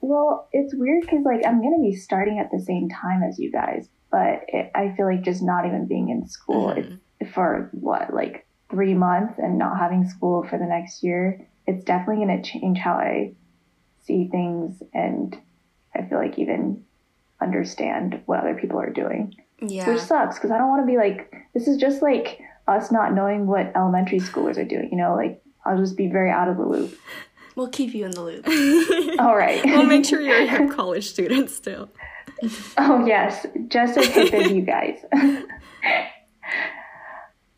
Well, 0.00 0.48
it's 0.52 0.74
weird 0.74 1.02
because 1.02 1.24
like 1.24 1.46
I'm 1.46 1.62
gonna 1.62 1.80
be 1.82 1.94
starting 1.94 2.38
at 2.38 2.50
the 2.50 2.60
same 2.60 2.88
time 2.88 3.22
as 3.22 3.38
you 3.38 3.50
guys, 3.50 3.88
but 4.10 4.44
it, 4.48 4.70
I 4.74 4.94
feel 4.96 5.06
like 5.06 5.22
just 5.22 5.42
not 5.42 5.66
even 5.66 5.86
being 5.86 6.08
in 6.10 6.26
school 6.26 6.68
Mhm. 6.74 6.98
it, 7.20 7.28
for 7.28 7.70
what 7.72 8.12
like 8.12 8.46
three 8.70 8.94
months 8.94 9.38
and 9.38 9.58
not 9.58 9.78
having 9.78 10.04
school 10.06 10.42
for 10.44 10.58
the 10.58 10.64
next 10.66 11.02
year, 11.02 11.46
it's 11.66 11.84
definitely 11.84 12.24
gonna 12.26 12.42
change 12.42 12.78
how 12.78 12.94
I 12.94 13.34
see 14.04 14.28
things 14.28 14.82
and 14.92 15.38
I 15.94 16.02
feel 16.02 16.18
like 16.18 16.38
even 16.38 16.84
understand 17.40 18.20
what 18.26 18.40
other 18.40 18.54
people 18.54 18.78
are 18.80 18.90
doing, 18.90 19.34
yeah. 19.60 19.88
which 19.88 20.00
sucks 20.00 20.36
because 20.36 20.50
I 20.50 20.58
don't 20.58 20.68
want 20.68 20.82
to 20.82 20.86
be 20.86 20.96
like 20.96 21.32
this 21.54 21.68
is 21.68 21.76
just 21.76 22.02
like 22.02 22.40
us 22.68 22.90
not 22.92 23.14
knowing 23.14 23.46
what 23.46 23.72
elementary 23.76 24.20
schoolers 24.20 24.56
are 24.58 24.64
doing. 24.64 24.88
You 24.90 24.98
know, 24.98 25.14
like 25.14 25.42
I'll 25.64 25.78
just 25.78 25.96
be 25.96 26.08
very 26.08 26.30
out 26.30 26.48
of 26.48 26.56
the 26.56 26.64
loop. 26.66 26.96
We'll 27.54 27.68
keep 27.68 27.94
you 27.94 28.04
in 28.04 28.12
the 28.12 28.22
loop. 28.22 28.46
All 29.20 29.36
right. 29.36 29.64
we'll 29.64 29.86
make 29.86 30.04
sure 30.04 30.20
you're 30.20 30.64
a 30.64 30.68
college 30.74 31.08
student 31.08 31.50
still. 31.50 31.90
Oh 32.76 33.04
yes, 33.06 33.46
just 33.68 33.96
as 33.98 34.06
hip 34.06 34.32
as 34.32 34.50
you 34.50 34.62
guys. 34.62 34.98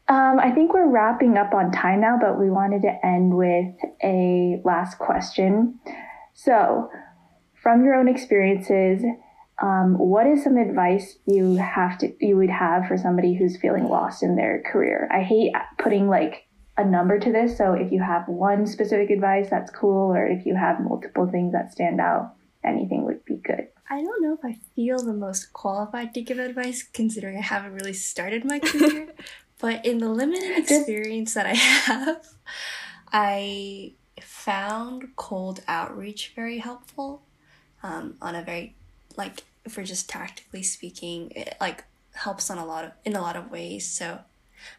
um, 0.08 0.38
I 0.38 0.50
think 0.54 0.74
we're 0.74 0.90
wrapping 0.90 1.38
up 1.38 1.54
on 1.54 1.72
time 1.72 2.00
now, 2.00 2.18
but 2.20 2.38
we 2.38 2.50
wanted 2.50 2.82
to 2.82 3.06
end 3.06 3.34
with 3.36 3.74
a 4.02 4.60
last 4.64 4.98
question. 4.98 5.80
So, 6.34 6.90
from 7.62 7.84
your 7.84 7.94
own 7.94 8.08
experiences, 8.08 9.02
um, 9.62 9.96
what 9.96 10.26
is 10.26 10.42
some 10.42 10.56
advice 10.56 11.16
you 11.26 11.56
have 11.56 11.96
to 11.98 12.12
you 12.20 12.36
would 12.36 12.50
have 12.50 12.86
for 12.86 12.98
somebody 12.98 13.34
who's 13.34 13.56
feeling 13.56 13.88
lost 13.88 14.22
in 14.22 14.36
their 14.36 14.62
career? 14.70 15.08
I 15.10 15.22
hate 15.22 15.52
putting 15.78 16.08
like 16.08 16.43
a 16.76 16.84
number 16.84 17.18
to 17.18 17.32
this, 17.32 17.56
so 17.56 17.72
if 17.72 17.92
you 17.92 18.02
have 18.02 18.26
one 18.26 18.66
specific 18.66 19.10
advice, 19.10 19.48
that's 19.50 19.70
cool, 19.70 20.12
or 20.12 20.26
if 20.26 20.44
you 20.44 20.56
have 20.56 20.80
multiple 20.80 21.26
things 21.26 21.52
that 21.52 21.72
stand 21.72 22.00
out, 22.00 22.34
anything 22.64 23.04
would 23.04 23.24
be 23.24 23.36
good. 23.36 23.68
I 23.88 24.02
don't 24.02 24.22
know 24.22 24.34
if 24.34 24.44
I 24.44 24.58
feel 24.74 24.98
the 24.98 25.12
most 25.12 25.52
qualified 25.52 26.14
to 26.14 26.22
give 26.22 26.38
advice 26.38 26.82
considering 26.82 27.36
I 27.36 27.42
haven't 27.42 27.74
really 27.74 27.92
started 27.92 28.44
my 28.44 28.58
career, 28.58 29.12
but 29.60 29.84
in 29.84 29.98
the 29.98 30.08
limited 30.08 30.58
experience 30.58 31.34
that 31.34 31.46
I 31.46 31.54
have, 31.54 32.26
I 33.12 33.92
found 34.20 35.14
cold 35.16 35.60
outreach 35.68 36.32
very 36.34 36.58
helpful 36.58 37.22
um, 37.82 38.16
on 38.20 38.34
a 38.34 38.42
very 38.42 38.74
like 39.16 39.44
for 39.68 39.82
just 39.82 40.08
tactically 40.08 40.62
speaking 40.62 41.30
it 41.30 41.56
like 41.60 41.84
helps 42.14 42.50
on 42.50 42.58
a 42.58 42.64
lot 42.64 42.84
of 42.84 42.92
in 43.04 43.14
a 43.14 43.20
lot 43.20 43.36
of 43.36 43.50
ways. 43.50 43.90
So 43.90 44.20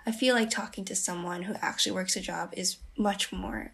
i 0.06 0.12
feel 0.12 0.36
like 0.36 0.50
talking 0.50 0.86
to 0.86 0.95
someone 0.95 1.43
who 1.43 1.54
actually 1.62 1.91
works 1.91 2.15
a 2.15 2.21
job 2.21 2.50
is 2.54 2.78
much 2.98 3.32
more 3.32 3.74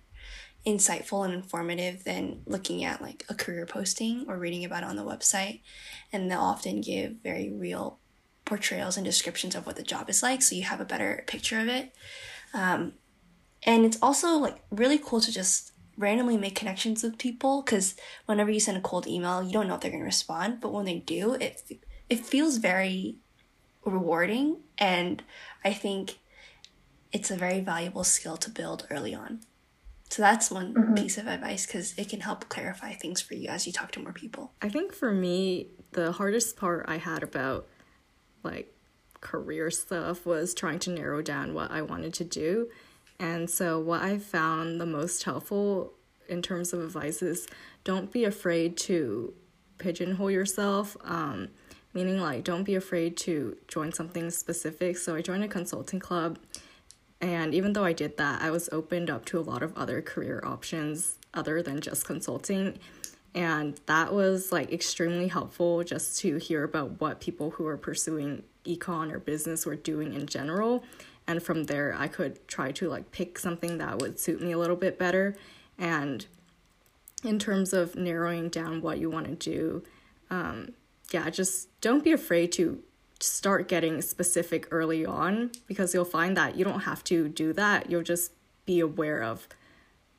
insightful 0.65 1.25
and 1.25 1.33
informative 1.33 2.03
than 2.03 2.41
looking 2.45 2.83
at 2.83 3.01
like 3.01 3.25
a 3.29 3.33
career 3.33 3.65
posting 3.65 4.25
or 4.27 4.37
reading 4.37 4.63
about 4.63 4.83
it 4.83 4.89
on 4.89 4.95
the 4.95 5.03
website. 5.03 5.61
And 6.13 6.29
they'll 6.29 6.39
often 6.39 6.81
give 6.81 7.15
very 7.23 7.49
real 7.51 7.99
portrayals 8.45 8.97
and 8.97 9.05
descriptions 9.05 9.55
of 9.55 9.65
what 9.65 9.75
the 9.75 9.83
job 9.83 10.09
is 10.09 10.21
like, 10.21 10.41
so 10.41 10.55
you 10.55 10.63
have 10.63 10.81
a 10.81 10.85
better 10.85 11.23
picture 11.27 11.59
of 11.59 11.67
it. 11.67 11.93
Um, 12.53 12.93
and 13.63 13.85
it's 13.85 13.97
also 14.01 14.37
like 14.37 14.61
really 14.69 14.99
cool 14.99 15.21
to 15.21 15.31
just 15.31 15.71
randomly 15.97 16.37
make 16.37 16.55
connections 16.55 17.03
with 17.03 17.17
people 17.17 17.61
because 17.61 17.95
whenever 18.25 18.51
you 18.51 18.59
send 18.59 18.77
a 18.77 18.81
cold 18.81 19.07
email, 19.07 19.43
you 19.43 19.51
don't 19.51 19.67
know 19.67 19.75
if 19.75 19.81
they're 19.81 19.91
going 19.91 20.01
to 20.01 20.05
respond, 20.05 20.59
but 20.61 20.73
when 20.73 20.85
they 20.85 20.99
do, 20.99 21.33
it 21.35 21.61
it 22.09 22.25
feels 22.25 22.57
very 22.57 23.17
rewarding, 23.85 24.57
and 24.77 25.23
I 25.63 25.73
think 25.73 26.19
it's 27.11 27.31
a 27.31 27.35
very 27.35 27.59
valuable 27.59 28.03
skill 28.03 28.37
to 28.37 28.49
build 28.49 28.87
early 28.89 29.13
on. 29.13 29.41
So 30.09 30.21
that's 30.21 30.51
one 30.51 30.73
Mhm. 30.73 30.95
piece 30.97 31.17
of 31.17 31.27
advice 31.27 31.65
because 31.65 31.93
it 31.97 32.09
can 32.09 32.19
help 32.21 32.49
clarify 32.49 32.93
things 32.93 33.21
for 33.21 33.33
you 33.33 33.47
as 33.47 33.65
you 33.65 33.71
talk 33.73 33.91
to 33.93 33.99
more 33.99 34.11
people. 34.11 34.53
I 34.61 34.69
think 34.69 34.93
for 34.93 35.13
me, 35.13 35.69
the 35.93 36.11
hardest 36.11 36.57
part 36.57 36.85
I 36.87 36.97
had 36.97 37.23
about 37.23 37.67
like 38.43 38.73
career 39.21 39.69
stuff 39.71 40.25
was 40.25 40.53
trying 40.53 40.79
to 40.79 40.89
narrow 40.89 41.21
down 41.21 41.53
what 41.53 41.71
I 41.71 41.81
wanted 41.81 42.13
to 42.15 42.23
do. 42.25 42.69
And 43.19 43.49
so, 43.49 43.79
what 43.79 44.01
I 44.01 44.17
found 44.17 44.81
the 44.81 44.85
most 44.85 45.23
helpful 45.23 45.93
in 46.27 46.41
terms 46.41 46.73
of 46.73 46.81
advice 46.81 47.21
is 47.21 47.47
don't 47.83 48.11
be 48.11 48.23
afraid 48.23 48.77
to 48.77 49.33
pigeonhole 49.77 50.31
yourself. 50.31 50.97
Um, 51.03 51.49
meaning, 51.93 52.19
like, 52.19 52.43
don't 52.43 52.63
be 52.63 52.75
afraid 52.75 53.17
to 53.17 53.57
join 53.67 53.91
something 53.91 54.29
specific. 54.29 54.97
So, 54.97 55.15
I 55.15 55.21
joined 55.21 55.43
a 55.43 55.47
consulting 55.47 55.99
club. 55.99 56.39
And 57.19 57.53
even 57.53 57.73
though 57.73 57.85
I 57.85 57.93
did 57.93 58.17
that, 58.17 58.41
I 58.41 58.49
was 58.49 58.67
opened 58.71 59.09
up 59.09 59.25
to 59.25 59.39
a 59.39 59.41
lot 59.41 59.61
of 59.61 59.77
other 59.77 60.01
career 60.01 60.41
options 60.43 61.17
other 61.33 61.61
than 61.61 61.79
just 61.79 62.05
consulting. 62.05 62.79
And 63.33 63.79
that 63.85 64.13
was 64.13 64.51
like 64.51 64.73
extremely 64.73 65.27
helpful 65.27 65.83
just 65.83 66.19
to 66.19 66.37
hear 66.37 66.63
about 66.63 66.99
what 66.99 67.21
people 67.21 67.51
who 67.51 67.65
are 67.67 67.77
pursuing 67.77 68.43
econ 68.65 69.11
or 69.11 69.19
business 69.19 69.65
were 69.65 69.75
doing 69.75 70.13
in 70.13 70.25
general. 70.25 70.83
And 71.27 71.41
from 71.41 71.65
there, 71.65 71.95
I 71.97 72.07
could 72.07 72.45
try 72.47 72.71
to 72.73 72.89
like 72.89 73.11
pick 73.11 73.39
something 73.39 73.77
that 73.77 73.99
would 73.99 74.19
suit 74.19 74.41
me 74.41 74.51
a 74.51 74.57
little 74.57 74.75
bit 74.75 74.99
better. 74.99 75.35
And 75.77 76.25
in 77.23 77.39
terms 77.39 77.71
of 77.71 77.95
narrowing 77.95 78.49
down 78.49 78.81
what 78.81 78.97
you 78.97 79.09
want 79.09 79.27
to 79.27 79.35
do, 79.35 79.83
um, 80.29 80.73
yeah, 81.13 81.29
just 81.29 81.69
don't 81.81 82.03
be 82.03 82.11
afraid 82.11 82.51
to 82.53 82.83
start 83.19 83.67
getting 83.67 84.01
specific 84.01 84.67
early 84.71 85.05
on 85.05 85.51
because 85.67 85.93
you'll 85.93 86.05
find 86.05 86.35
that 86.37 86.57
you 86.57 86.65
don't 86.65 86.81
have 86.81 87.03
to 87.05 87.27
do 87.29 87.53
that. 87.53 87.89
You'll 87.89 88.03
just 88.03 88.31
be 88.65 88.79
aware 88.79 89.21
of 89.21 89.47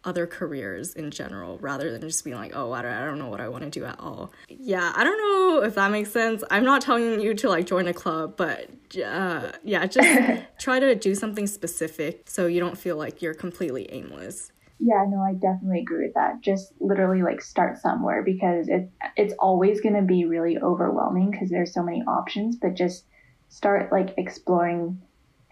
other 0.04 0.26
careers 0.26 0.94
in 0.94 1.10
general 1.10 1.58
rather 1.58 1.92
than 1.92 2.00
just 2.00 2.24
being 2.24 2.36
like, 2.36 2.52
oh, 2.54 2.72
I 2.72 2.82
don't, 2.82 2.92
I 2.92 3.04
don't 3.04 3.18
know 3.18 3.28
what 3.28 3.40
I 3.40 3.48
want 3.48 3.64
to 3.64 3.70
do 3.70 3.84
at 3.84 3.98
all. 4.00 4.32
Yeah, 4.48 4.92
I 4.96 5.04
don't 5.04 5.18
know 5.18 5.62
if 5.62 5.74
that 5.76 5.90
makes 5.90 6.10
sense. 6.10 6.42
I'm 6.50 6.64
not 6.64 6.82
telling 6.82 7.20
you 7.20 7.34
to 7.34 7.48
like 7.48 7.66
join 7.66 7.86
a 7.86 7.94
club, 7.94 8.36
but 8.36 8.68
uh, 9.04 9.52
yeah, 9.62 9.86
just 9.86 10.42
try 10.58 10.80
to 10.80 10.94
do 10.94 11.14
something 11.14 11.46
specific 11.46 12.28
so 12.28 12.46
you 12.46 12.60
don't 12.60 12.76
feel 12.76 12.96
like 12.96 13.22
you're 13.22 13.34
completely 13.34 13.86
aimless. 13.92 14.50
Yeah, 14.84 15.04
no, 15.08 15.20
I 15.20 15.34
definitely 15.34 15.78
agree 15.78 16.06
with 16.06 16.14
that. 16.14 16.40
Just 16.40 16.72
literally 16.80 17.22
like 17.22 17.40
start 17.40 17.78
somewhere 17.78 18.24
because 18.24 18.66
it 18.68 18.90
it's 19.16 19.32
always 19.38 19.80
going 19.80 19.94
to 19.94 20.02
be 20.02 20.24
really 20.24 20.58
overwhelming 20.58 21.30
because 21.30 21.50
there's 21.50 21.72
so 21.72 21.84
many 21.84 22.02
options, 22.02 22.56
but 22.56 22.74
just 22.74 23.04
start 23.48 23.92
like 23.92 24.12
exploring 24.16 25.00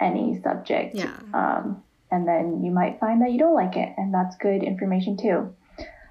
any 0.00 0.40
subject. 0.42 0.96
Yeah. 0.96 1.16
Um, 1.32 1.80
and 2.10 2.26
then 2.26 2.64
you 2.64 2.72
might 2.72 2.98
find 2.98 3.22
that 3.22 3.30
you 3.30 3.38
don't 3.38 3.54
like 3.54 3.76
it, 3.76 3.94
and 3.96 4.12
that's 4.12 4.36
good 4.38 4.64
information 4.64 5.16
too. 5.16 5.54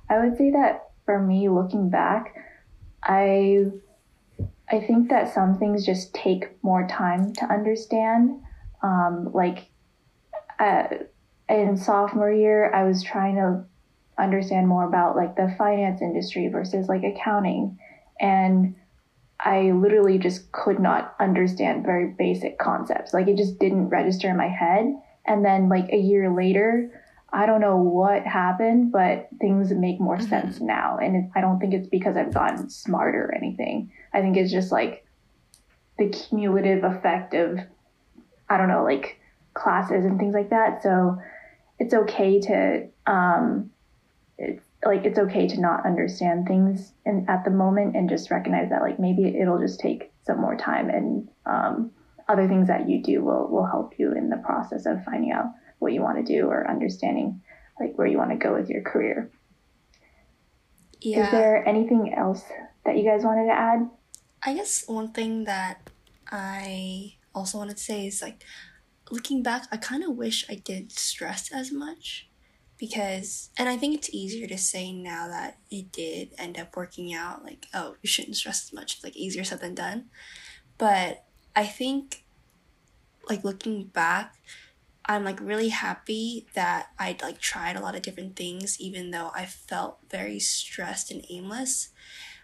I 0.09 0.19
would 0.19 0.37
say 0.37 0.51
that 0.51 0.91
for 1.03 1.19
me, 1.19 1.49
looking 1.49 1.89
back, 1.89 2.33
I 3.03 3.65
I 4.71 4.79
think 4.79 5.09
that 5.09 5.33
some 5.33 5.59
things 5.59 5.85
just 5.85 6.13
take 6.13 6.63
more 6.63 6.87
time 6.87 7.33
to 7.33 7.45
understand. 7.51 8.39
Um, 8.81 9.29
like 9.33 9.69
uh, 10.57 10.87
in 11.49 11.77
sophomore 11.77 12.31
year, 12.31 12.73
I 12.73 12.83
was 12.83 13.03
trying 13.03 13.35
to 13.35 13.63
understand 14.21 14.67
more 14.67 14.87
about 14.87 15.15
like 15.15 15.35
the 15.35 15.53
finance 15.57 16.01
industry 16.01 16.47
versus 16.47 16.87
like 16.87 17.03
accounting, 17.03 17.77
and 18.19 18.75
I 19.39 19.71
literally 19.71 20.17
just 20.17 20.51
could 20.51 20.79
not 20.79 21.15
understand 21.19 21.85
very 21.85 22.07
basic 22.07 22.59
concepts. 22.59 23.13
Like 23.13 23.27
it 23.27 23.37
just 23.37 23.57
didn't 23.59 23.89
register 23.89 24.29
in 24.29 24.37
my 24.37 24.49
head. 24.49 24.93
And 25.25 25.45
then 25.45 25.69
like 25.69 25.89
a 25.93 25.97
year 25.97 26.29
later, 26.33 26.91
I 27.31 27.45
don't 27.45 27.61
know 27.61 27.77
what 27.77 28.23
happened, 28.23 28.91
but 28.91 29.29
things 29.39 29.71
make 29.71 29.99
more 29.99 30.17
Mhm. 30.17 30.29
sense 30.29 30.59
now. 30.59 30.97
And 30.97 31.15
it, 31.15 31.25
I 31.35 31.41
don't 31.41 31.59
think 31.59 31.73
it's 31.73 31.87
because 31.87 32.17
I've 32.17 32.33
gotten 32.33 32.69
smarter 32.69 33.25
or 33.25 33.35
anything. 33.35 33.91
I 34.13 34.21
think 34.21 34.35
it's 34.35 34.51
just 34.51 34.71
like 34.71 35.05
the 35.97 36.09
cumulative 36.09 36.83
effect 36.83 37.33
of, 37.33 37.59
I 38.49 38.57
don't 38.57 38.67
know, 38.67 38.83
like 38.83 39.19
classes 39.53 40.05
and 40.05 40.19
things 40.19 40.33
like 40.33 40.49
that. 40.49 40.81
So 40.83 41.17
it's 41.79 41.93
okay 41.93 42.39
to, 42.41 42.87
um, 43.07 43.71
it's 44.37 44.63
like 44.85 45.03
it's 45.03 45.19
okay 45.19 45.47
to 45.47 45.59
not 45.59 45.85
understand 45.85 46.47
things 46.47 46.93
in, 47.05 47.25
at 47.27 47.43
the 47.43 47.51
moment 47.51 47.95
and 47.95 48.09
just 48.09 48.31
recognize 48.31 48.69
that 48.69 48.81
like 48.81 48.99
maybe 48.99 49.37
it'll 49.37 49.59
just 49.59 49.79
take 49.79 50.11
some 50.25 50.39
more 50.39 50.55
time 50.55 50.89
and 50.89 51.29
um, 51.45 51.91
other 52.29 52.47
things 52.47 52.67
that 52.67 52.87
you 52.87 53.03
do 53.03 53.23
will 53.23 53.47
will 53.49 53.65
help 53.65 53.93
you 53.97 54.13
in 54.13 54.29
the 54.29 54.37
process 54.37 54.85
of 54.85 55.03
finding 55.03 55.31
out 55.31 55.45
what 55.79 55.91
you 55.91 56.01
want 56.01 56.17
to 56.17 56.23
do 56.23 56.47
or 56.47 56.69
understanding 56.69 57.41
like 57.79 57.97
where 57.97 58.07
you 58.07 58.17
want 58.17 58.29
to 58.29 58.37
go 58.37 58.53
with 58.53 58.69
your 58.69 58.81
career. 58.81 59.31
Yeah. 61.01 61.25
Is 61.25 61.31
there 61.31 61.67
anything 61.67 62.13
else 62.15 62.43
that 62.85 62.97
you 62.97 63.03
guys 63.03 63.23
wanted 63.23 63.47
to 63.47 63.53
add? 63.53 63.89
I 64.43 64.53
guess 64.53 64.85
one 64.87 65.11
thing 65.11 65.45
that 65.45 65.89
I 66.31 67.15
also 67.33 67.57
wanted 67.57 67.77
to 67.77 67.83
say 67.83 68.07
is 68.07 68.21
like 68.21 68.43
looking 69.11 69.43
back, 69.43 69.67
I 69.71 69.77
kind 69.77 70.03
of 70.03 70.15
wish 70.15 70.45
I 70.49 70.55
didn't 70.55 70.91
stress 70.91 71.51
as 71.51 71.71
much 71.71 72.27
because, 72.77 73.49
and 73.57 73.67
I 73.67 73.77
think 73.77 73.95
it's 73.95 74.09
easier 74.13 74.47
to 74.47 74.57
say 74.57 74.91
now 74.91 75.27
that 75.27 75.57
it 75.69 75.91
did 75.91 76.33
end 76.37 76.57
up 76.57 76.75
working 76.75 77.13
out. 77.13 77.43
Like, 77.43 77.67
oh, 77.73 77.95
you 78.01 78.07
shouldn't 78.07 78.37
stress 78.37 78.65
as 78.65 78.73
much. 78.73 78.95
It's 78.95 79.03
like 79.03 79.15
easier 79.15 79.43
said 79.43 79.61
than 79.61 79.75
done. 79.75 80.05
But 80.77 81.25
I 81.55 81.65
think, 81.65 82.23
like 83.29 83.43
looking 83.43 83.85
back, 83.85 84.35
I'm 85.05 85.23
like 85.23 85.39
really 85.41 85.69
happy 85.69 86.47
that 86.53 86.89
I 86.97 87.17
like 87.21 87.39
tried 87.39 87.75
a 87.75 87.81
lot 87.81 87.95
of 87.95 88.01
different 88.01 88.35
things, 88.35 88.79
even 88.79 89.11
though 89.11 89.31
I 89.35 89.45
felt 89.45 89.99
very 90.09 90.39
stressed 90.39 91.11
and 91.11 91.25
aimless 91.29 91.89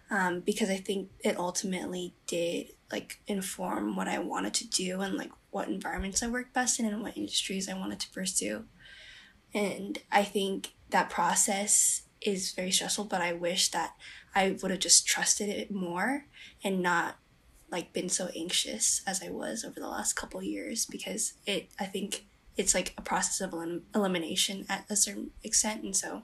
um, 0.10 0.42
because 0.42 0.70
I 0.70 0.78
think 0.78 1.10
it 1.20 1.38
ultimately 1.38 2.14
did 2.28 2.74
like 2.92 3.20
inform 3.28 3.96
what 3.96 4.08
I 4.08 4.20
wanted 4.20 4.54
to 4.56 4.68
do 4.68 5.02
and 5.02 5.16
like 5.16 5.32
what 5.52 5.68
environments 5.68 6.22
I 6.22 6.28
worked 6.28 6.54
best 6.54 6.80
in 6.80 6.86
and 6.86 7.02
what 7.02 7.18
industries 7.18 7.68
I 7.68 7.74
wanted 7.74 8.00
to 8.02 8.12
pursue. 8.12 8.66
And 9.54 10.00
I 10.12 10.24
think 10.24 10.74
that 10.90 11.10
process 11.10 12.04
is 12.22 12.52
very 12.52 12.72
stressful, 12.72 13.06
but 13.06 13.22
I 13.22 13.34
wish 13.34 13.70
that 13.72 13.96
I 14.34 14.58
would 14.62 14.72
have 14.72 14.80
just 14.80 15.08
trusted 15.08 15.50
it 15.50 15.72
more 15.72 16.26
and 16.64 16.82
not 16.82 17.16
like 17.72 17.94
been 17.94 18.10
so 18.10 18.30
anxious 18.36 19.02
as 19.08 19.24
I 19.24 19.30
was 19.30 19.64
over 19.64 19.80
the 19.80 19.88
last 19.88 20.14
couple 20.14 20.42
years 20.44 20.86
because 20.86 21.34
it 21.46 21.70
I 21.80 21.86
think 21.86 22.26
it's 22.58 22.74
like 22.76 22.94
a 22.98 23.02
process 23.02 23.42
of 23.42 23.54
elim- 23.54 23.86
elimination 23.94 24.66
at 24.70 24.86
a 24.90 24.96
certain 24.96 25.32
extent 25.44 25.84
and 25.84 25.96
so 25.96 26.24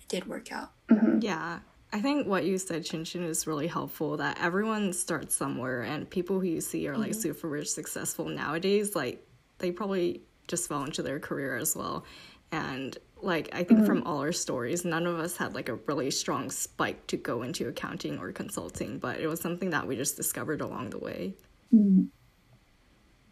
it 0.00 0.08
did 0.08 0.26
work 0.28 0.52
out. 0.52 0.72
Mhm. 0.90 1.22
Yeah. 1.22 1.60
I 1.94 2.00
think 2.00 2.26
what 2.26 2.44
you 2.44 2.58
said, 2.58 2.84
Chin 2.84 3.04
Chin, 3.04 3.22
is 3.22 3.46
really 3.46 3.68
helpful 3.68 4.16
that 4.16 4.38
everyone 4.40 4.92
starts 4.92 5.36
somewhere 5.36 5.82
and 5.82 6.10
people 6.10 6.40
who 6.40 6.46
you 6.46 6.60
see 6.60 6.88
are 6.88 6.98
like 6.98 7.14
super 7.14 7.48
rich, 7.48 7.70
successful 7.70 8.24
nowadays, 8.28 8.96
like 8.96 9.24
they 9.58 9.70
probably 9.70 10.22
just 10.48 10.68
fell 10.68 10.82
into 10.82 11.04
their 11.04 11.20
career 11.20 11.56
as 11.56 11.76
well. 11.76 12.04
And 12.50 12.98
like 13.22 13.48
I 13.52 13.62
think 13.62 13.86
from 13.86 14.02
all 14.02 14.18
our 14.18 14.32
stories, 14.32 14.84
none 14.84 15.06
of 15.06 15.20
us 15.20 15.36
had 15.36 15.54
like 15.54 15.68
a 15.68 15.76
really 15.86 16.10
strong 16.10 16.50
spike 16.50 17.06
to 17.06 17.16
go 17.16 17.42
into 17.42 17.68
accounting 17.68 18.18
or 18.18 18.32
consulting, 18.32 18.98
but 18.98 19.20
it 19.20 19.28
was 19.28 19.40
something 19.40 19.70
that 19.70 19.86
we 19.86 19.94
just 19.94 20.16
discovered 20.16 20.62
along 20.62 20.90
the 20.90 20.98
way. 20.98 21.34
Mhm. 21.72 22.08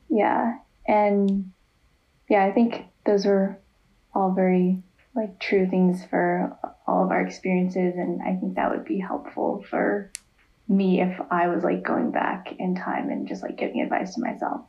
Yeah, 0.09 0.59
and 0.87 1.51
yeah, 2.29 2.45
I 2.45 2.53
think 2.53 2.85
those 3.05 3.27
were 3.27 3.59
all 4.15 4.31
very 4.31 4.85
like 5.17 5.41
true 5.41 5.69
things 5.69 6.05
for 6.05 6.57
all 6.87 7.05
of 7.05 7.11
our 7.11 7.21
experiences, 7.21 7.95
and 7.97 8.21
I 8.23 8.37
think 8.37 8.57
that 8.57 8.71
would 8.71 8.85
be 8.85 8.99
helpful 8.99 9.65
for 9.69 10.11
me 10.69 11.01
if 11.01 11.21
I 11.31 11.49
was 11.49 11.65
like 11.65 11.83
going 11.83 12.11
back 12.11 12.55
in 12.59 12.75
time 12.75 13.11
and 13.11 13.29
just 13.29 13.43
like 13.43 13.57
giving 13.57 13.81
advice 13.81 14.15
to 14.15 14.21
myself. 14.21 14.63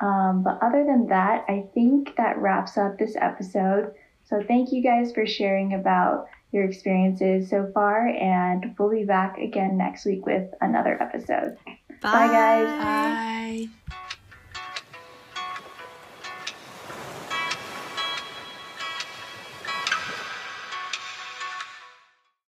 Um, 0.00 0.42
but 0.42 0.58
other 0.62 0.84
than 0.84 1.06
that, 1.08 1.44
I 1.48 1.64
think 1.74 2.16
that 2.16 2.38
wraps 2.38 2.76
up 2.76 2.98
this 2.98 3.16
episode. 3.18 3.94
So 4.24 4.42
thank 4.46 4.72
you 4.72 4.82
guys 4.82 5.12
for 5.12 5.26
sharing 5.26 5.74
about 5.74 6.26
your 6.52 6.64
experiences 6.64 7.48
so 7.48 7.70
far, 7.72 8.08
and 8.08 8.74
we'll 8.78 8.90
be 8.90 9.04
back 9.04 9.38
again 9.38 9.76
next 9.76 10.04
week 10.04 10.26
with 10.26 10.50
another 10.60 11.00
episode. 11.00 11.56
Bye, 12.02 12.28
guys. 12.28 13.68
Bye. 13.88 13.96